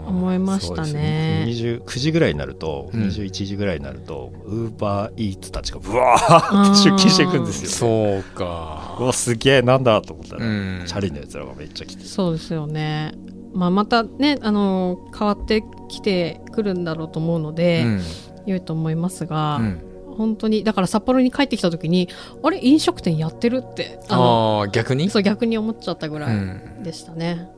[0.07, 1.45] 思いましたね。
[1.49, 3.03] 20 9時ぐらいになると、うん。
[3.05, 8.97] 21時ぐらいになるとウーバーイーツたちがブワーって出勤していくんですよ、ね、そうか。
[9.01, 10.85] うわすげえなんだと思ったら、うん。
[10.87, 12.05] チャリのやつらがめっちゃ来て。
[12.05, 13.13] そうですよね。
[13.55, 18.03] まあ、またね、あの変わってきてくるんだろうと思うので、うん。
[18.47, 22.09] 良いと思いますが、うん本当にだから札幌に帰ってきた時に
[22.43, 25.11] あれ飲食店やってるってあのああ逆に？
[25.11, 26.83] そう逆に思っちゃったぐらいうん。
[26.83, 27.49] でしたね。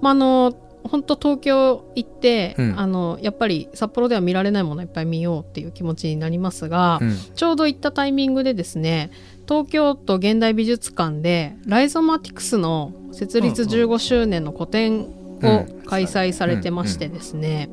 [0.00, 2.78] まああの本当東京行って、うん。
[2.78, 7.16] あのやっぱり札幌では見られないものいっぱい見ようっていう気持ちになりますが、うん。
[7.34, 9.10] ちょうど行ったタイミングでですね
[9.48, 15.06] 東京都現代美術館でライゾマティクスの設立15周年の個展
[15.42, 17.68] を開催されてましてですね、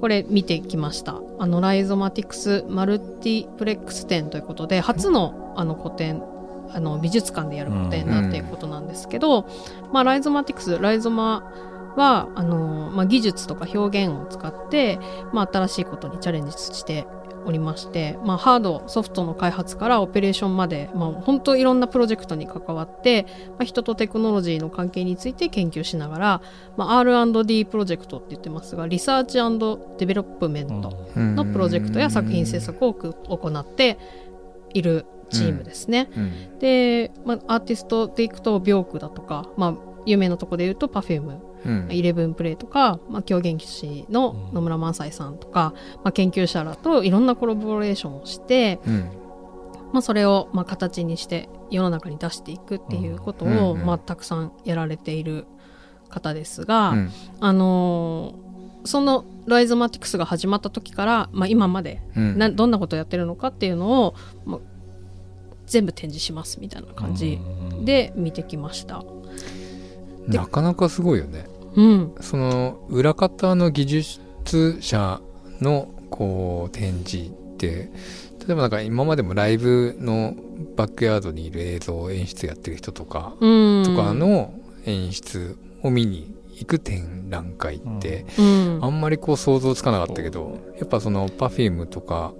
[0.00, 1.20] これ見てきました。
[1.38, 6.22] あのライゾマティクスマルティプレックス展ということで初のあの個展
[6.72, 9.48] あの美術館でやる個展だっていうことなんですけど、
[9.92, 11.52] まあ、ライゾマティクスライゾマ
[11.96, 14.98] はあの、まあ、技術とか表現を使って、
[15.32, 17.06] まあ、新しいことにチャレンジして
[17.50, 26.42] おりまして、まあ、ハードソフトの開発からオペレーションまで、まあ、本当いろんなプロジェクトに関わって、まあ、人とテクノロジーの関係について研究しながら、
[26.76, 29.38] まあ、R&D プロジェクトって言ってますがリサーチ
[29.98, 33.98] デベロップメントのプロジェクトや作品制作をく行って
[34.72, 36.08] いるチームですね。
[36.16, 39.74] うんで、まあ、アーティストでいくとビョークだとか、まあ、
[40.06, 41.88] 有名なとこで言うと Perfume うん。
[41.90, 49.10] イレブンプレイとか、まあ、狂言師の野村萬斎さんとか、まあ、研究者らといろんなコラボレーションをして、うん。
[49.92, 53.58] まあ、それをまあ形にして世の中に出していくっていうことうん。
[53.58, 53.84] を、うん。
[53.84, 55.46] まあ、たくさんやられている
[56.08, 57.10] 方ですが、うん。
[57.40, 58.50] あのー
[58.84, 62.38] そのライゾマティクスが始まった時から、まあ、今までうん。
[62.38, 64.14] などんなことをやってるのかっていうのを、
[64.46, 64.60] まあ、
[65.66, 67.38] 全部展示しますみたいな感じ
[67.84, 69.04] で見てきました。
[70.30, 71.46] なかなかすごいよね。
[71.76, 75.20] うん、その裏方の技術者
[75.60, 77.90] のこう展示って
[78.46, 80.34] 例えばなんか今までもライブの
[80.76, 84.52] バックヤードにいる映像演出やってる人とか、うん、とかの
[84.86, 88.78] 演出を見に行く展覧会って、うん。
[88.82, 92.32] あんまりこう想像つかなかったけどやっぱその Perfume とか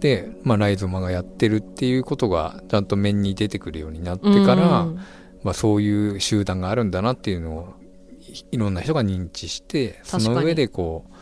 [0.00, 5.00] で、まあ、ライゾマがやってるっていうことがちゃんと面に出てくるようになってから、うん
[5.42, 7.74] まあ、そういう集団があるんだなっていうのを
[8.20, 11.14] いいろんな人が認知してその上でこう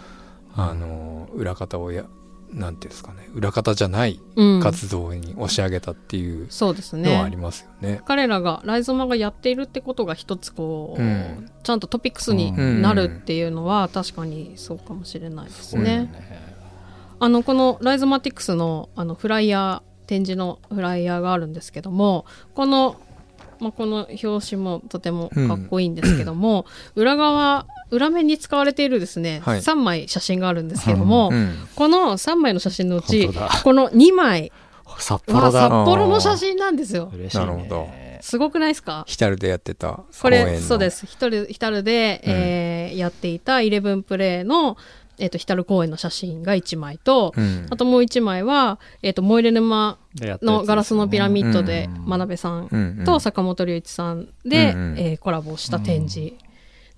[0.56, 2.06] あの裏方をや
[2.54, 4.60] なんていうんですかね裏方じゃないうん。
[4.60, 8.00] 活動に押し上げたっていうそうですのはありねますよね。
[8.06, 11.50] 彼らがライゾマがやっているってことが一つこう、うん。
[11.62, 16.12] ちゃんとトピックスになるっていうのは確かにそうかもしれないですね。
[17.18, 22.96] あのこのライゾマティクスのあのフライヤー展示のフライヤーがあるんですけどもこの、
[23.64, 29.60] まあ、この表紙もとてもかっこいいんですけども、裏側裏面に使われているですね、はい。
[29.60, 33.30] 3枚写真があるんですけども、うんこの3枚の写真のうち
[33.64, 34.52] この2枚
[34.98, 37.10] 札は札幌の写真なんですよ。
[37.14, 37.88] 嬉しい、ね、なるほど。
[38.20, 39.04] すごくないですか？
[39.06, 41.06] ヒタルでやってたこれそうです。
[41.06, 42.32] ヒタルヒタルで、うん。
[42.32, 44.76] えーやっていたイレブンプレイの、
[45.18, 47.66] えー、とヒタル公演の写真が1枚と、うん。
[47.70, 49.98] あともう1枚は、えー、とモイレ沼
[50.42, 52.04] のガラスのピラミッドでうん。
[52.06, 54.98] 真鍋さんと坂本龍一さんで、うんうん。
[54.98, 56.34] えーコラボした展示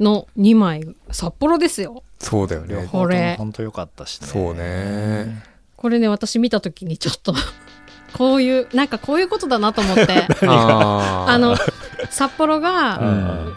[0.01, 0.83] の2枚。
[1.11, 2.03] 札幌ですよ。
[2.19, 2.75] そうだよね。
[2.75, 3.37] 両方これ。
[3.39, 4.27] 本当良かったしね。
[4.27, 5.43] そうね。
[5.77, 7.35] これね私見た時にちょっと
[8.15, 10.27] こういうなんかこういうことだなと思って。
[10.47, 11.57] あの
[12.11, 12.99] 札幌が、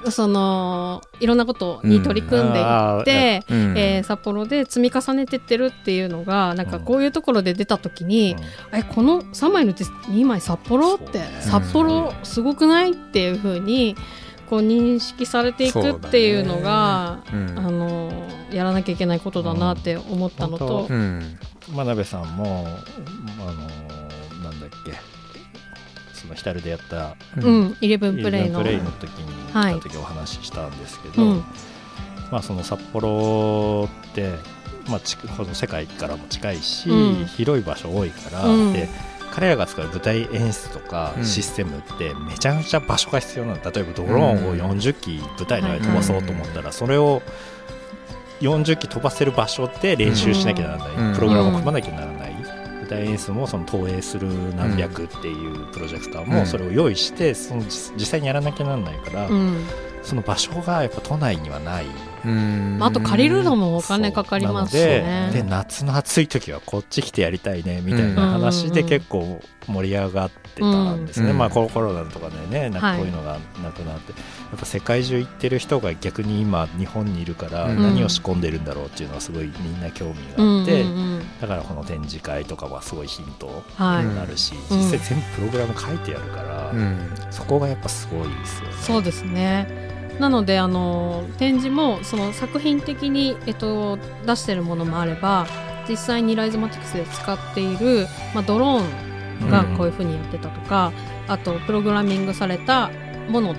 [0.04, 0.12] うん。
[0.12, 3.78] そのいろんなことに取り組んでいって、うん。
[3.78, 8.36] えー札幌で積み重ねてってるっていうのがなんかこういうところで出た時に、
[8.72, 10.96] えこの3枚のうち2枚札幌？
[10.96, 12.92] って、札幌すごくない？
[12.92, 13.96] っていう風に
[14.50, 17.60] こう認識されていくっていうのが、うん。
[17.60, 18.12] あの
[18.52, 21.40] やらなきゃいけないことだなって思ったのと、うんうん。
[21.76, 22.66] 真鍋さんも
[23.40, 23.89] あの
[26.30, 29.74] のヒタルでやったうん、イレブンプレイの時にはい。
[29.74, 31.44] 行った時お話ししたんですけど、うん。
[32.32, 34.32] まあ、その札幌って、
[34.88, 37.26] まあ、ちこの世界からも近いし、うん。
[37.26, 38.74] 広い場所多いから、うん。
[38.74, 38.88] で
[39.32, 41.26] 彼らが使う舞台演出とかうん。
[41.26, 47.22] システムってめちゃめちゃ場所が必要なの例えばドローンを40機舞台の上に飛ばそうと思ったらそれを
[48.42, 51.16] 40機飛ばせる場所で練習しなきゃならない、うん。
[51.16, 52.29] プログラムを組まなきゃならない、舞
[52.90, 56.30] 台演出もその投影する何百っていうプロジェクターうん。
[56.32, 59.66] もそれを用意してその実実際にやらなきゃならないから、うん。
[60.04, 61.86] その場所がやっぱ都内にはない
[62.26, 62.78] うん。
[62.82, 65.30] あと借りるのもお金かかりますしね。
[65.34, 71.38] でで夏の暑い時はこっち来てやりたいねみたいな話でうん結構盛り上がってたんですね、うん。
[71.38, 74.18] まあコロナとかでねなんかこういうのがなくなって、や
[74.56, 77.82] っぱ世界中行ってる人が逆に今日本にいるからうん。
[77.82, 86.98] 何を仕込んでるんだろうっていうのはすごいみんな興味うんがあって、うんうんだからこの展示会とかはすごいヒントはい、になるし、うん実際全部プログラム書いてあるから、うん。
[87.32, 88.76] そこがやっぱすごいですよね。
[88.82, 89.89] そうですね
[90.20, 95.48] なのであの展示もその作品的に、えっと、出してるものもあれば
[95.88, 98.06] 実際にライズマティクスで使っている、
[98.36, 100.92] まあ、ドローンがこういうふうにやってたとか、
[101.28, 102.92] あとプログラミングされた
[103.30, 103.56] もの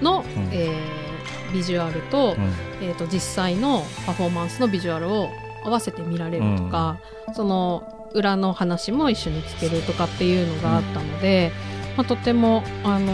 [0.00, 0.24] の、ん。
[0.52, 1.06] えー
[1.52, 2.44] ビジュアルと,、うん。
[2.84, 5.30] えー、と実際のパフォーマンスのビジュアルを
[5.64, 6.98] 合わせて見られるとか、
[7.34, 11.52] その裏の話も一緒に聞けるとかっていうのがあったので、
[11.96, 13.12] まあ、とてもあの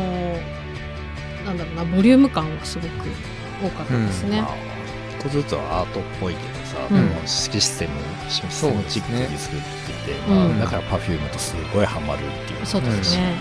[1.45, 2.93] なんだろうなボリューム感がすごく
[3.63, 4.43] 多かったですね。
[4.43, 4.73] まあ
[5.23, 7.09] ちょっとずつはアートっぽいけどさ、うん。
[7.09, 7.93] でもシステム
[8.29, 10.35] システムチックに作ってて、うん。
[10.35, 12.67] まあ、だから Perfume とすごいハマるっていう。
[12.67, 13.35] そうですね。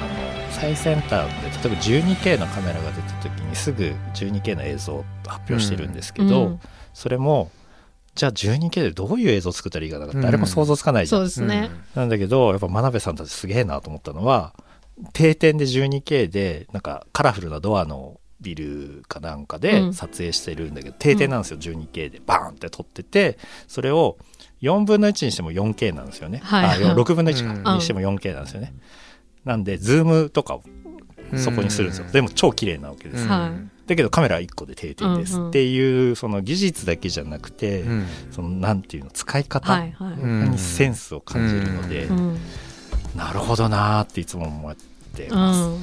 [0.00, 6.60] あの最先端で例えば 12K のカメラが出た時にすぐ 12K の映像を発表してるんですけど、うん。
[6.94, 7.50] それも
[8.14, 11.70] じゃあ 12K でどういう映像を作ったらいいかなんかうん誰も想像つかないじゃん、そうですね。
[11.94, 14.54] なんだけどやっぱ真鍋さんたちすげえなと思ったのは
[15.12, 19.94] 定点で 12K でなんかカラフルなドアのビルかなんかうでん。
[19.94, 22.20] 撮影してるんだけど、定点なんですよ 12K で。
[22.24, 24.18] バーンって撮っててそれを
[24.62, 26.84] 4分の1にしても 4K なんですよね、はい。
[26.84, 28.74] あ6分の1か、うんにしても 4K なんですよね。
[29.44, 30.62] なんでズームとかを
[31.36, 33.30] そこにするんですよ、でも超綺麗なわけです、うん。
[33.30, 33.88] はい。
[33.88, 35.36] だけどカメラは1個で定点です。
[35.36, 35.42] うん。
[35.44, 38.06] うんっていうその技術だけじゃなくて、うん。
[38.30, 39.80] そのなんていうの使いは方
[40.46, 42.38] にセンスを感じるので、うん
[43.16, 44.76] なるほどなーっていつも思っ
[45.14, 45.74] てます、うん。
[45.74, 45.80] うん。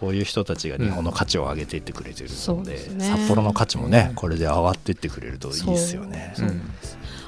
[0.00, 3.04] こういう人たちが日本の価値を上げていってくれてるそうので,、ですね。
[3.04, 6.34] 札幌の価値もねこれで上がっていってくれるといいですよね。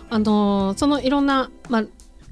[0.09, 1.85] あのーそのいろんな、まあ、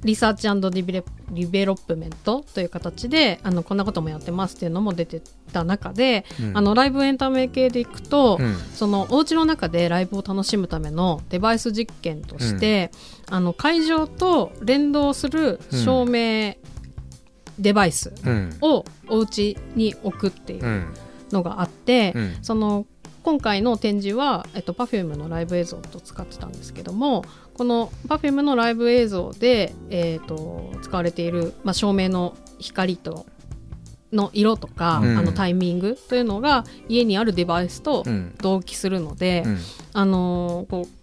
[0.04, 5.20] リサーチディベ、ディベロップメントという形であのこんなこともやってますっていうのも出て
[5.52, 6.56] た中で、うん。
[6.56, 8.54] あのライブエンタメ系でいくと、うん。
[8.74, 12.92] そのお家の中でライブを楽しむためのデバイス実験として、
[13.28, 16.54] あの会場と連動する照明
[17.58, 18.56] デバイスうん。
[18.60, 20.94] をお家に置くっていううん。
[21.32, 22.36] のがあって、うん。
[22.42, 22.86] その
[23.22, 33.26] 今回の展示は、えっと、Perfume のライブ映像を使ってたんですけどもこの Perfume のライブ映像で、えー、と使われている、まあ、照明の光と
[34.10, 35.18] の色とか、うん。
[35.18, 38.34] あのタイミングというのが家にあるデバイスとうん。
[38.40, 39.58] 同期するので、うん。
[39.92, 40.98] あのーこう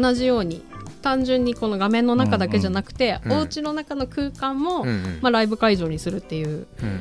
[0.00, 0.64] 同じように
[1.02, 7.00] 単純にこの画面の中だけじゃなくて、うんうんお家の中の空間も、うんまあ、ライブ会場にするっていううん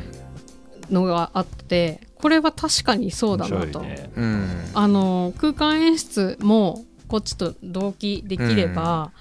[0.92, 4.10] のがあってこれは確かにそうだなと、ね。
[4.16, 4.48] うん。
[4.74, 9.12] あの空間演出もこっちと同期できれば、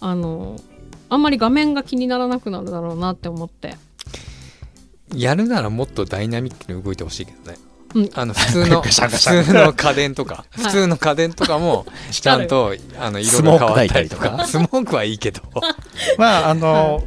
[0.00, 0.56] あの
[1.08, 3.76] あんまり画面が気にならなくなるだろうなって思って、
[5.14, 7.58] やるならもっとダイナミックに動いてほしいけどね。
[7.58, 7.67] うん、
[8.14, 10.44] あの 普通の普通の家電とか。
[10.56, 10.60] い。
[10.60, 14.30] 普通の家電とかも ちゃんとあの色が変わったりとか。
[14.30, 14.46] か。
[14.46, 15.42] スモークはいいけど。
[16.18, 17.02] まああの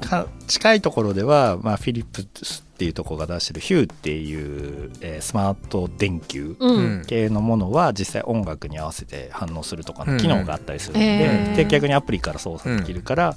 [0.00, 6.76] か近いところでは、まあ、フィリップスっていうところが出してるヒューっていう、えースマート電球うん。
[6.76, 13.36] うん系のものは実際音楽に合わせて反応するとかの機能があったりするので,、で逆にアプリから操作できるから、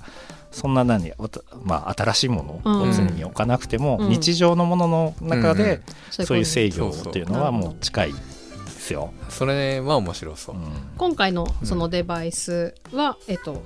[0.56, 1.12] そんな何
[1.64, 4.10] まあ、新しいものを常に置かなくても、うん。
[4.10, 8.20] 日常のものの中でそういう制御っていうのはもう近いで
[8.70, 9.12] すよ。
[9.28, 10.56] それは面白そう。
[10.56, 10.62] うん。
[10.98, 13.62] 今回のそのデバイスは、えっと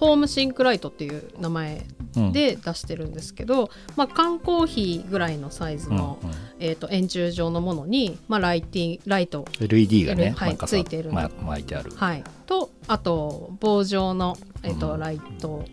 [0.00, 1.86] ホームシンクライトっていう名前
[2.16, 2.32] うん。
[2.32, 6.36] で出してるんですけど、まあ、缶コーヒーぐらいのサイズの、うんうん。
[6.58, 11.14] えっと円柱状のものに、まあ、ライティンライト LED がね、はいついてるの。
[11.14, 11.92] ま巻いてある。
[11.94, 15.00] はい、とあと棒状の、えっとうん。
[15.00, 15.64] ライト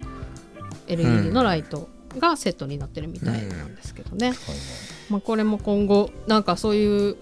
[0.88, 4.34] LED のライトがセットになってるみたいなんですけどね、
[5.10, 7.18] まあ、これも今後なんかそういう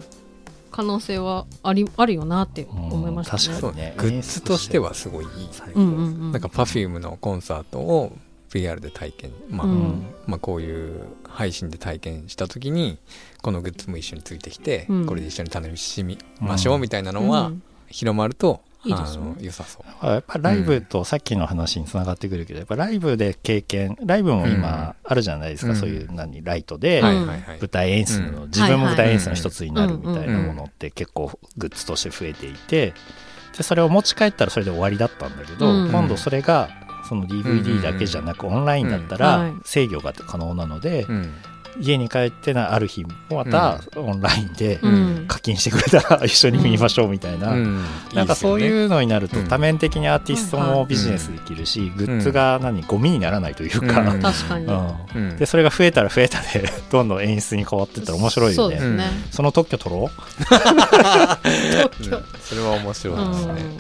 [0.76, 3.56] 可能性はありあるよなって思いましたね。
[3.56, 3.94] うん確かにね。
[3.96, 5.32] グッズとしてはすごいいい。
[5.74, 8.12] うんうんうん、なんか Perfume のコンサートを
[8.52, 10.06] VR で体験、まあうん。
[10.28, 12.98] まあ、こういう配信で体験した時に
[13.42, 15.06] このグッズも一緒についてきて、うん。
[15.06, 17.64] これで一緒に楽しみましょうみたいなのはうん。
[17.88, 19.36] 広まると、いいですね。
[19.40, 20.06] 良さそう。
[20.06, 25.78] やっぱライブとさっきの話につながってくるけど、やっぱライブで経験ライブも今あるじゃないですか、うん。
[25.78, 28.48] そういう何ライトで舞台演出の、うん。
[28.50, 32.94] 自分も舞台演出の一つになるみたいなうんものって結構グッズとして増えていて
[33.58, 35.92] でそれを持ち帰ったらそれで終わりだったんだけど、うん。
[35.92, 36.70] 今度それが
[37.10, 39.20] その DVD だけじゃなくオンラインだったうん。
[39.20, 39.54] らはい。
[39.66, 41.34] 制御が可能なので、うん
[41.80, 45.26] 家に帰ってなある日またオンラインでうん。
[45.28, 47.84] 課金してくれたら一緒に見ましょうみたいな、うん。
[48.14, 49.48] なんかそうういうのになるとうん。
[49.48, 54.22] 多面的にアーティストもビジネスできるし、グッズが何ゴミにならないというか、うん。
[54.22, 54.96] 確かに、うん。
[55.16, 55.38] うん。
[55.38, 60.06] でそれが増えたら増えたで どんどん演出に変わってったら面白いよねそうですね、その特許取ろう？
[60.06, 60.10] ん。
[62.42, 63.54] それは面白いですね。
[63.54, 63.80] うん。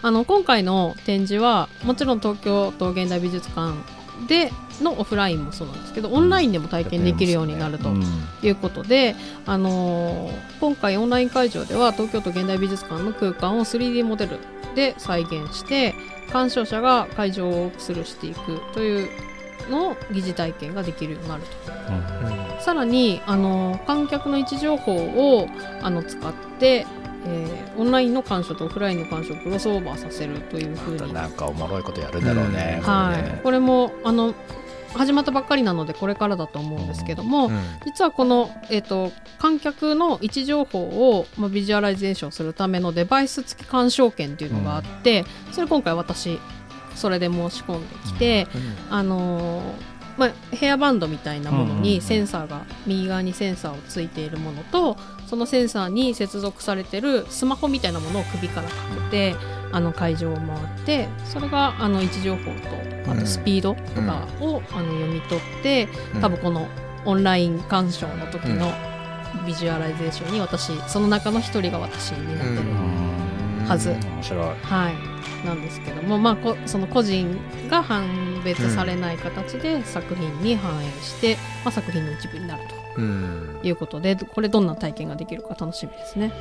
[0.00, 3.72] あの今回の展示はもちろん東京都現代美術館
[4.26, 4.52] で
[4.82, 8.04] のオフラインもそうなんですけどオンラインでも体験できるようになるとうん。
[8.42, 9.16] いうことで、
[9.46, 14.38] あのー今回オンライン会場では東京都現代美術館の空間を 3D モデル
[14.74, 15.94] で再現して
[16.32, 19.08] 鑑賞者が会場をスルーしていくという
[19.70, 21.42] のを疑似体験ができるようになる
[22.56, 22.62] と。
[22.62, 25.48] さらにあの観客の位置情報を
[25.82, 26.86] あの使って、
[27.26, 32.88] えーオンラインの鑑賞とオフラインの鑑賞をクロスオーバーさせるというふうに、なんかおもろいことやるんだろうね、うん。
[32.88, 33.36] はね。
[33.38, 34.34] い、これもあの
[34.94, 37.60] 始まったばっかりなのでこれからだと思うんですけども、うん。
[37.84, 46.40] 実はこの、えー、と観客の位置情報を、まあ、ビジュアライゼーションするためのデバイス付き鑑賞券っていうのがあって、それ今回私
[46.96, 48.48] それで申し込んできて、
[48.90, 49.62] あのー
[50.18, 54.96] まあ、ヘアバンドみたいなものにセンサーが右側にセンサーをついているものと
[55.26, 58.74] そのセンサーに接続されてるスマホみたいなものを首からか
[59.10, 59.36] けて
[59.70, 62.44] あの会場を回ってそれがあの位置情報
[63.04, 65.88] とあとスピードとかをあの読み取って
[66.20, 66.66] 多分この
[67.04, 68.72] オンライン鑑賞の時の
[69.46, 72.64] ビジュアライゼーションに私その中の一人が私になってる、う
[73.62, 73.66] ん。
[73.66, 73.90] はず。
[73.90, 74.48] 面白い。
[74.62, 74.94] はい、
[75.44, 77.38] なんですけども、まあ、こその個人
[77.70, 78.06] が判
[78.44, 82.62] 別されない形で作品に反映して、まあ、作品の一部になる
[82.96, 83.58] うん。
[83.62, 86.32] ということでこれどんな体験ができるか楽しみですね。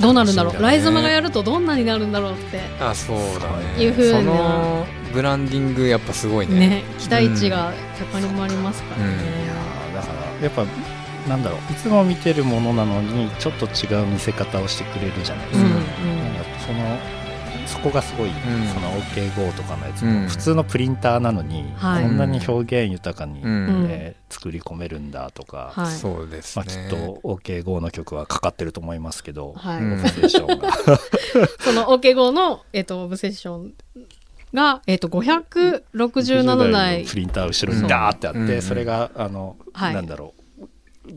[0.00, 0.54] どうなるんだろう？
[0.54, 0.60] ね。
[0.60, 3.82] ライゾマがやるとどんなになるんだろうってあそうだね。
[3.82, 6.58] いう風なそのブランディングやっぱすごいね。
[6.58, 7.74] ね期待値が
[8.12, 9.14] 高まりますからね。
[9.52, 10.64] あーだからやっぱ
[11.28, 11.72] なんだろう。
[11.72, 15.68] いつも見てるものなのにちょっと違う見せ方をしてくれるじゃないですか、
[17.80, 18.32] こがすごい、ん。
[18.68, 20.22] その OKGO とかのやつうん。
[20.22, 22.04] も普通のプリンターなのに、はい。
[22.04, 23.88] こんなに表現豊かに、うん。
[23.88, 25.92] ね作り込めるんだとか、はい。
[25.92, 29.82] そうですまあ、ねきっと OKGO の曲はかかってると思いますけど、はい。
[29.82, 30.70] うんオブセッションが。
[31.60, 33.72] その OK 号の、えっとオブセッション
[34.54, 37.04] が、えっと567台。
[37.04, 38.62] プリンター後ろにダーってあって、うん。
[38.62, 39.94] それがあの、はい。
[39.94, 40.40] なんだろう。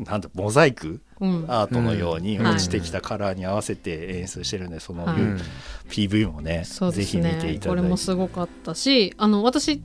[0.03, 1.01] なんだモザイクうん
[1.47, 2.47] アートのようにうん。
[2.47, 5.21] 落ちてきたカラーに合わせて演出してるんでそのはい。
[5.21, 5.41] うん
[5.89, 7.69] PV もね、そうですぜひ見てねいただいて。
[7.69, 9.81] これもすごかったしあの私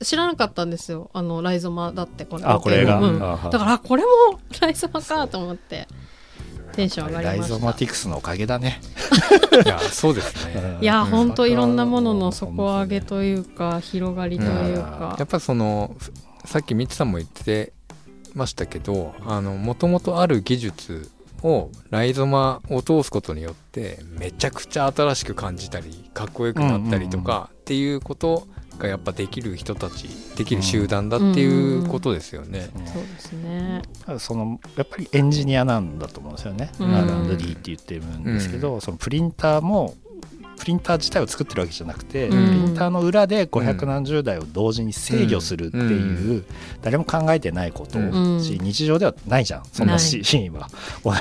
[0.00, 1.10] 知らなかったんですよ。
[1.12, 3.18] あのライゾマだってこれあこれが、うん。
[3.18, 4.08] だからあこれも
[4.60, 5.88] ライゾマかと思って
[6.72, 7.58] テンション上がライりました。
[7.58, 8.80] ゾマティクスのおかげだね、
[9.64, 10.54] いやそうですね。
[10.54, 16.12] う んいや、うんほんといろんなものの底上げというか広がりというか、やっぱそのふ
[16.44, 17.72] さっきみつさんも言って
[18.38, 21.10] ましたけどもともとある技術
[21.42, 32.70] をライゾマを通すことによってめちゃくちゃ新しく感じたりかっこよくなったりとかっていうことがやっぱできる人たちできる集団だっていうことですよね。
[32.86, 33.82] そうですね。
[34.18, 36.94] そのやっぱりエンジニアなんだと思うんですよね、うん。
[36.94, 39.94] R&D って言ってるんですけど、そのプリンターも
[40.58, 42.46] プリンター自体を作ってるわけじゃなくて、うん。
[42.48, 46.44] プリンターの裏で500何十台を同時に制御するっていう、
[46.82, 48.42] 誰も考えてないことうん。
[48.42, 50.68] し、日常ではないじゃんそんなシシーンは。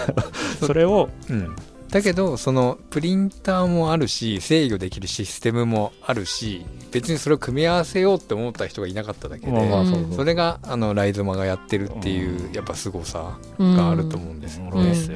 [0.66, 1.56] それをうん。
[1.90, 10.08] だけどそのプリンターもあるし制御できるシステムもあるし別にそれを組み合わせようって思った人がいなかっただけで、そうう。
[10.10, 12.54] んそれがあのライゾマがやってるっていう、うん。
[12.54, 14.66] やっぱ凄さうんがあると思うんですよ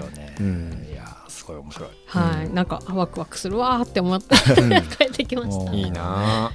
[0.06, 0.36] ね。
[0.40, 0.88] うん
[1.42, 1.90] すごい面白い。
[2.06, 2.54] はい、うん。
[2.54, 5.72] なんかワクワクするわーって思ってう ん帰ってきました。
[5.72, 5.78] うん。
[5.78, 6.52] いいな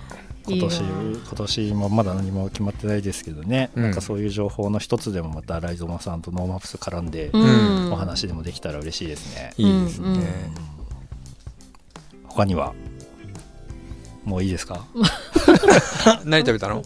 [0.49, 0.89] 今年いいわ
[1.26, 3.82] 今年もまだ何も決まってないですけどね、うん。
[3.82, 7.93] なんかそういう情報の一つでもまたライゾマさんとノーマップス絡んでうん。
[7.93, 10.09] お話でもできたら嬉しいですね、いいですね。
[10.09, 10.14] うん。
[10.14, 10.24] うん。
[12.28, 12.72] 他には
[14.24, 14.84] もういいですか？
[16.24, 16.84] 何食べたの？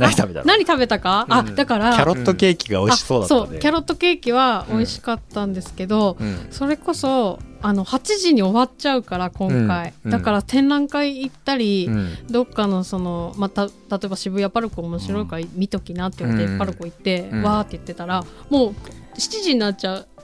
[0.00, 0.46] 何食べたの？
[0.46, 1.54] 何食べたか、あうん。
[1.54, 3.58] だからキャロットケーキが美味しそうだったね、あそう。
[3.58, 6.46] キャロットケーキは美味しかったんですけど、うん。
[6.50, 10.10] それこそあの8時に終わっちゃうから今回、うん。
[10.10, 12.26] だから展覧会行ったり、うん。
[12.28, 13.70] どっかのその、また例
[14.04, 16.58] えば渋谷パルコ面白いから見ときなって言って、うん。
[16.58, 17.42] パルコ行って、うん。
[17.42, 18.74] わーって言ってたらもう
[19.16, 20.19] 7時になっちゃって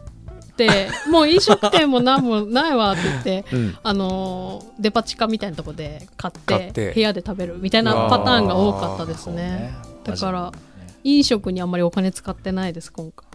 [1.10, 3.44] もう飲食店も何もないわって言って。
[3.52, 3.78] うん。
[3.82, 6.92] あのーデパ地下みたいなとこで買って買って。
[6.92, 9.74] 部屋で食べるみたいなパターンが多かったですそうね。
[10.04, 10.58] だからね。
[11.04, 13.26] 飲食にあんまりお金使ってないです今回。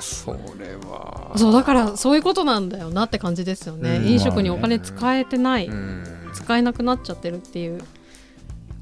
[0.00, 1.32] それは。
[1.36, 4.06] そうだからそういうことなんだよなって感じですよね、うん。
[4.06, 6.04] 飲食にお金使えてない、うん。
[6.34, 7.82] 使えなくなっちゃってるっていう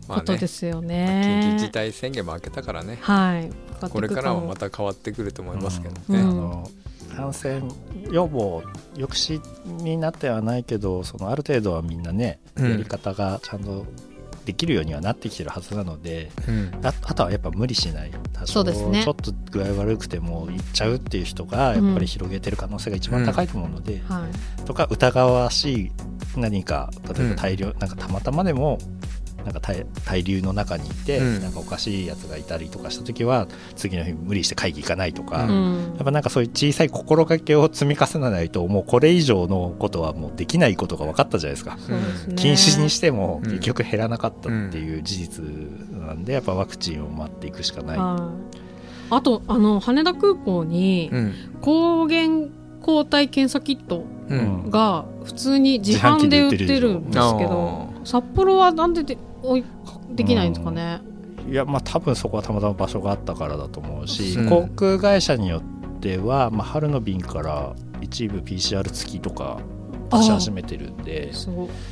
[0.09, 0.21] まあね。
[0.23, 2.99] ことですよ緊ね,、急事態宣言も明けたからね。
[3.01, 3.51] はい。
[3.89, 6.17] これからはまたた変わってくると思いますけどうん。
[6.17, 6.71] ね、あの
[7.17, 7.63] 感染
[8.11, 8.63] 予防
[8.97, 12.71] 抑止になってはないけどそのある程度はみんなね、うん。
[12.71, 13.87] やり方がちゃんと
[14.45, 16.71] できるようにはなってきてるはずなのでうん。
[16.83, 18.11] ああとはやっぱ無理しない。
[18.33, 19.03] 多少そうですね。
[19.03, 24.65] ちょっと具合悪くても行っちゃうっていう人がやっぱり広げてる可能性が一番高いと思うので、はい。
[24.65, 25.93] とか疑わしい
[26.37, 28.79] 何か例えば大量、なんかたまたまでも
[29.45, 31.43] なんか対対流の中にいて、うん。
[31.43, 35.95] なんかおかしいやつがいたりとかした時は次の日無理して会議行かないとか、ううん。
[35.97, 41.77] やっぱなんかそういう小さい心がけを積み重ねないともうこれ以上のことはもうできないことが分かったじゃないですか。
[41.79, 42.35] そうですね。
[42.37, 43.51] 禁止にしてもうん。
[43.51, 45.45] 結局減らなかったっていう事実
[46.07, 47.99] なんでやっぱワクチンを待っていくしかない。
[47.99, 48.65] はい
[49.11, 51.35] あとあの羽田空港にうん。
[51.61, 52.49] 抗原
[52.81, 54.71] 抗体検査キットうん。
[54.71, 59.19] が普通に自販で売ってるんですけあど札幌はなんでで
[60.11, 61.01] できないんですかね、
[61.51, 64.49] いやまあ多分そこはたまたま場所があったからだと思うし、うん。
[64.49, 69.59] 航空会社によっては、まあ、春の便から一部 PCR 付きとか
[70.11, 71.33] 出し始めてるんで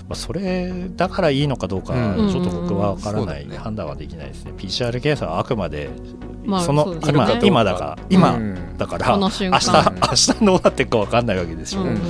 [0.09, 2.31] まあ、それだからいいのかどうかうん。
[2.31, 3.49] ちょっと僕は分からない、うん。
[3.49, 4.53] そうだよね判断はできないですね。
[4.57, 5.91] PCR 検査はあくまで
[6.45, 7.41] まあそのそうですね。
[7.43, 12.01] 今だから今うんだからこの明日明日どうなっていくか分かんないわけですよ、うんうん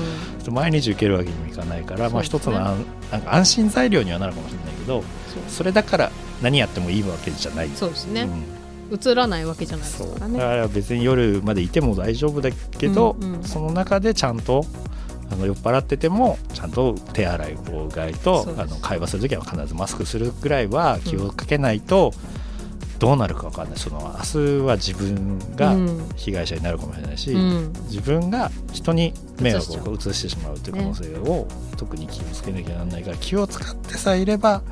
[0.51, 5.03] 毎日受けるわけにもいかないから、まあ、一つの安なんか安心材料にはなるかもしれないけど
[5.49, 6.11] それだから
[6.43, 7.68] 何やってもいいわけじゃない。
[7.70, 8.28] そうですね、
[8.90, 8.99] うん。
[9.01, 10.09] 映らないわけじゃないでそう。
[10.14, 13.45] だかすから別に夜までいても大丈夫だけど、うんうん。
[13.45, 14.64] その中でちゃんと
[15.30, 22.12] あの酔っ払っててもちゃんと手洗い、うがいとあの会話するときは必ずマスクするぐらいは気をかけないと、
[23.03, 23.78] どうなるか分かんない。
[23.80, 26.09] その明日は自分がうん。
[26.14, 27.72] 被害者になるかもしれないし、うん。
[27.90, 34.62] 自分が人に迷惑を移してしまうという可能性を特に気をつけなきゃならないから気を使ってさえいれば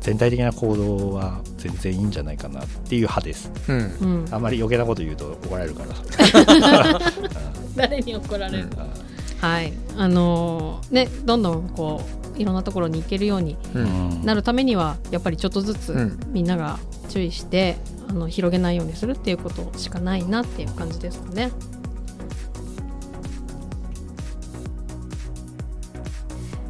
[0.00, 3.50] 全体的な行動は全然いいんじゃないかなっていう派です。
[3.68, 3.76] うん。
[3.76, 4.28] うん。
[4.30, 7.00] あんまり余計なこと言うと怒られるから。
[7.74, 9.48] 誰に怒られる、うん。
[9.48, 9.72] はい。
[9.96, 14.24] あのーねどんどんこういろんなところに行けるようにうん。
[14.24, 16.20] なるためにはやっぱりちょっとずつうん。
[16.28, 16.78] みんなが
[17.08, 17.76] 注意して
[18.08, 21.50] あの広げないようにするっていうことしかないなっていう感じですかね。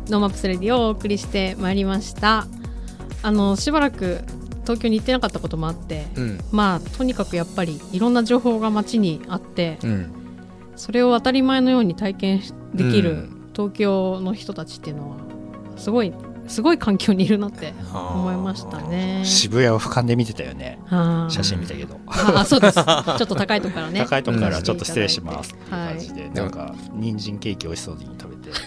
[0.08, 2.46] ノーマップスレディオをお送りしてまいりました。
[3.22, 4.20] あのしばらく
[4.62, 6.40] 東京に行ってなかったこともあって、うん。
[6.50, 10.12] まあとにかくやっぱりいろんな情報が街にあって、うん。
[10.76, 13.38] それを当たり前のように体験しできるうん。
[13.54, 15.16] 東京の人たちっていうのは
[15.82, 16.12] すごい
[16.48, 19.22] すごい環境にいるなって思いましたね。
[19.24, 20.78] 渋谷を俯瞰で見てたよね。
[20.86, 22.00] はあ写真見たけど。
[22.06, 22.74] ああそうです。
[22.74, 24.00] ちょっと高いとこからね。
[24.00, 28.58] 高いとこからちょっと失礼しますって感じで、いなんか人参ケーキ美味しそうに食べて。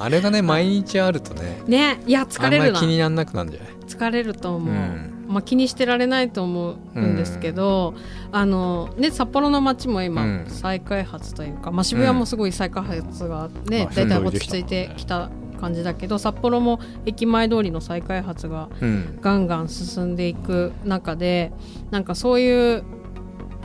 [0.00, 2.90] あれがね毎日あるとねね、いや疲れるなあんまり気。
[2.90, 3.72] にならなくなるんじゃない？
[3.86, 4.74] 疲れると思う。
[4.74, 7.94] うんまあ気にしてられないと思うんですけど、
[8.32, 19.18] あのね札幌の街も今、うん再開発というか、まあ渋谷もすごい再開発がね、まあだいたいふんどり落ち着いてきた感じだけど、札幌も駅前通りの再開発がうん。
[19.20, 21.52] ガンガン進んでいく中で
[21.90, 22.84] なんかそういう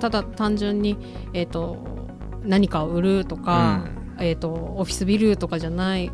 [0.02, 0.98] ただ単純に、
[1.34, 1.78] えー、と
[2.44, 3.86] 何かを売るとか、
[4.20, 6.12] えー、とオフィスビルとかじゃない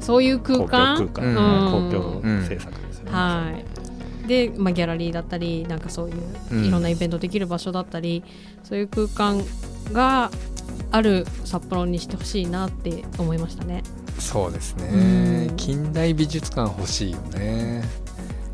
[0.00, 1.08] そういう空間？
[1.08, 1.20] 公
[1.90, 3.10] 共政策ですよね。
[3.10, 3.52] は
[4.24, 6.14] い、で、まあ、ギャラリーだったりなんかそういう
[6.52, 6.64] うん。
[6.64, 8.22] いろんなイベントできる場所だったり、
[8.62, 9.42] そういう空間
[9.92, 10.30] が
[10.90, 13.82] ある札幌にしてほしいなって思いましたね。
[14.24, 14.88] そうですね。
[15.48, 15.56] うん。
[15.56, 17.84] 近代美術館欲しいよね。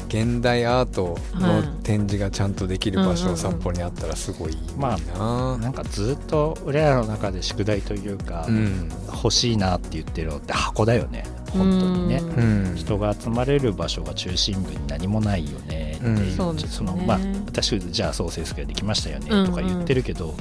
[0.08, 3.36] 現代アートの展示がちゃんとできる場所うんうんうん。
[3.36, 8.88] 札幌にあったらすごいいいまななんかずっと俺らの中で宿題というか、うん。
[9.06, 11.24] 欲しいなって言ってるのって箱だよね。
[11.52, 12.16] 本当にね。
[12.16, 12.24] う。
[12.24, 12.74] うん。
[12.74, 16.58] 人が集まれる場所が中心部に何もないよねっていう,、うん。
[16.58, 20.34] そのまあ私じゃあ創生スクエアできましたよねうんうんとか言ってるけど、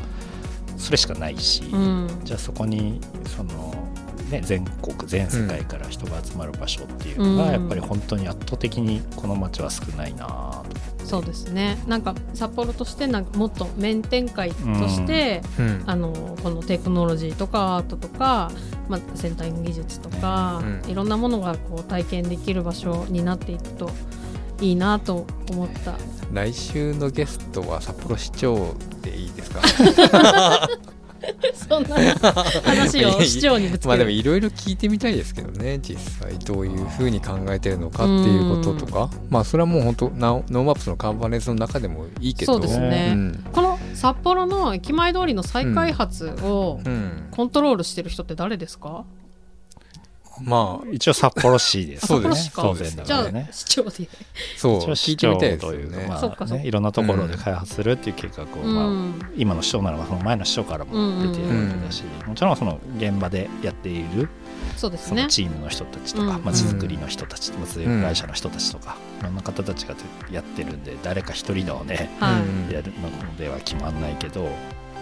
[0.77, 2.07] それしかないし、うん。
[2.23, 3.75] じゃあそこにその
[4.29, 7.51] ね、全国全世界から人が集まる場所っていうのが、うん。
[7.53, 10.63] やっぱり本当に圧倒的にこの街は少ないな
[10.99, 11.77] とそうですね。
[11.87, 14.55] なんか札幌としてなんかもっと面展開と
[14.87, 15.83] して、うん。
[15.87, 18.51] あのこのテクノロジーとかアートとか、
[18.87, 20.89] まあ、先端技術とか、うん。
[20.91, 23.89] いろんなものがこう体験できる場所になっていくと
[24.61, 25.95] いいなと思った。
[26.31, 29.61] 来週のゲストは札幌市長でいいですか？
[31.53, 31.95] そんな
[32.63, 34.09] 話を市長にぶつまあでも。
[34.09, 39.09] いろいろ聞いてみたいですけどね実際どういうふうに考えてるのかっていうこととか。
[39.29, 42.53] まあそれはもう本当ノーマップスのカンファレンスの中でもいいけど。
[42.53, 43.11] そうですね。
[43.13, 43.45] うん。
[43.51, 47.27] この札幌の駅前通りの再開発をうん。
[47.31, 49.05] コントロールしてる人って誰ですか、
[50.43, 53.49] まあ一応札幌市ですそうねです当然だじゃあからね。
[53.51, 54.09] 市長で。
[54.57, 54.95] そう。
[54.95, 59.21] 市長というか、ねまあね、いろんなところで開発するっていう計画を、まあ、うん。
[59.35, 64.29] 今の市長ならばその前の市長からも出ているわけだし、もちろんその現場でやっている
[64.77, 65.27] そうですね。
[65.29, 69.95] チームの人たちとかうんまち、づくりの人たち物流会社の人たちとか、いろんな方たちが
[70.31, 72.09] やってるんで誰か一人のね
[72.71, 74.49] やるのでは決まんないけど、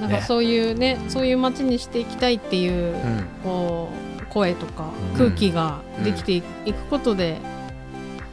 [0.01, 3.25] なんかそういうねそういう街にしていきたいっていう、うん。
[3.43, 5.17] こう声とかうん。
[5.17, 7.39] 空気ができていくことで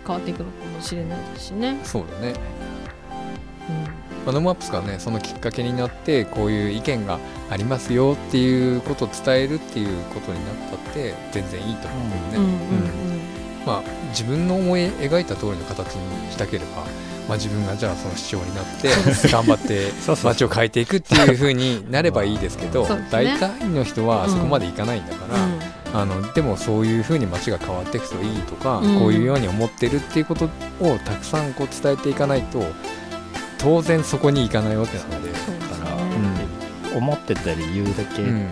[0.07, 1.79] 変わっていくのかもしれないですしね。
[1.83, 2.31] そうだね。
[2.31, 7.19] うまあノーマップスがねそのきっかけになってこういう意見が
[7.51, 12.47] ありますよっていうことを伝えるっていうことになったって全然いいと思うんだよね、んうん。
[12.47, 13.25] うん。
[13.67, 16.85] まあ、自分の思い描いた通りの形にしたければ、
[17.29, 18.89] まあ、自分がじゃあその市長になって
[19.31, 20.33] 頑張ってそうそう。
[20.33, 25.64] 街を変えていくっていう風になればいいですけど大体の人はそこまでいかないんだから、うん
[25.95, 28.99] あのでもそういう風に街が変わっていくといいとか、うん。
[28.99, 30.47] こういうように思ってるっていうこと
[30.81, 32.65] をたくさんこう伝えていかないと
[33.59, 35.31] 当然そこに行かないわけなので。
[35.31, 35.39] だ
[35.77, 36.15] から、ね
[36.95, 38.49] 思ってた理由だけっうん。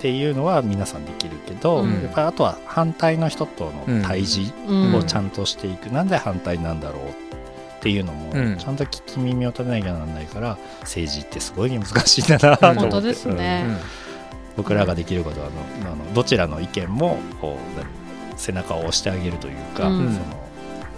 [0.00, 2.02] ていうのは皆さんできるけど、うん。
[2.02, 4.94] やっぱりあとは反対の人との対峙うん。
[4.96, 7.12] をちゃんとしていく、なんで反対なんだろうっ
[7.80, 8.56] ていうのも、うん。
[8.58, 13.64] ちゃんと聞き耳を立てなきゃならないから政治ってすごい難しいんだなと思って、本当ですね。
[13.68, 14.09] うん
[14.60, 17.86] 僕らができることはあのあのどちらの意見もこう何
[18.36, 20.12] 背中を押してあげるというか、うん。
[20.12, 20.20] その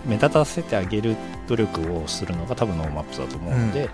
[0.04, 3.88] 目立たせてあげる努力をするのが多分ノーマップスだと思うので、うん。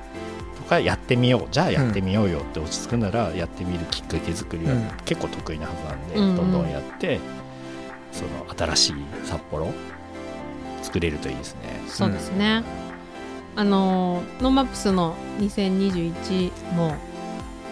[0.57, 4.89] とかやってみようじゃあやってみようよって落ち着くならやってみるきっかけ作りはうん。
[5.05, 7.21] 結構得意なはずなんで、うんどんどんやって
[8.13, 8.95] その新しい
[9.25, 9.71] 札幌
[10.83, 11.83] 作れるといいですね。
[11.89, 12.65] そうですね。
[13.57, 16.95] あのノーマップスの2021も、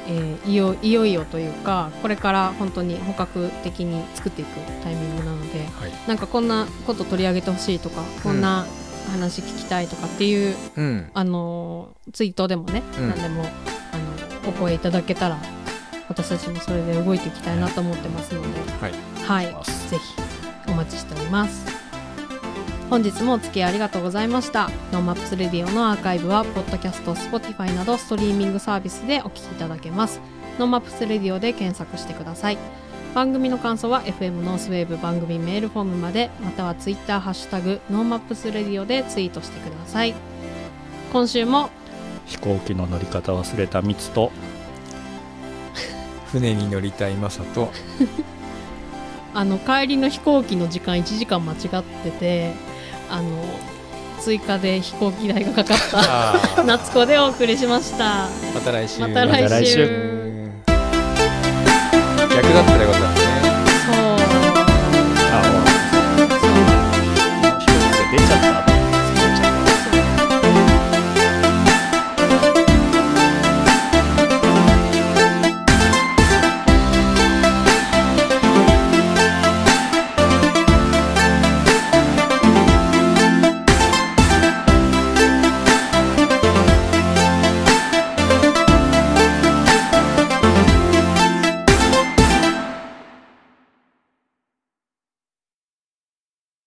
[0.09, 5.93] えーいよいよいよというかこれから本当に本格的に作っていくタイミングなのではい。
[6.07, 8.67] なんかこんなこと取り上げてほしいとか、こんな
[9.11, 11.11] 話聞きたいとかっていううん。
[11.13, 13.09] あのツイートでもね、うん。
[13.09, 13.47] 何でもあ
[14.45, 15.39] のお声いただけたら
[16.09, 18.49] 私たちもそれで動いていきたいなと思ってますので、
[18.81, 18.93] はい。
[19.25, 19.47] はい、
[19.91, 20.15] ぜひ
[20.69, 21.76] お待ちしております。
[22.89, 24.71] 本日もお付き合いありがとうございました。
[24.93, 30.21] ノーマップスレディオのアーカイブは、ポッドキャスト、Spotify などストリーミングサービスでお聞きいただけます。
[30.59, 32.59] ノーマップスレディオで検索してください。
[33.13, 40.15] 番組の感想は FM ノースウェーブ番組メールフォームまで、または Twitter ハッシュタグノーマップスレディオでツイートしてください。
[41.13, 41.71] 今週も
[42.27, 44.31] 飛行機の乗り方忘れたミツと
[46.31, 47.71] 船に乗りたいマサと
[49.33, 51.59] あの帰りの飛行機の時間1時間間違っ
[52.05, 52.76] てて
[53.11, 53.31] あの
[54.21, 55.79] 追加で飛行機代がかかっ
[56.57, 58.29] た 夏子でお送りしました。
[58.55, 59.01] また来週。
[59.01, 59.43] また来週。
[59.45, 59.85] また来週。
[59.85, 60.17] うん
[62.37, 63.16] 逆だったらよかった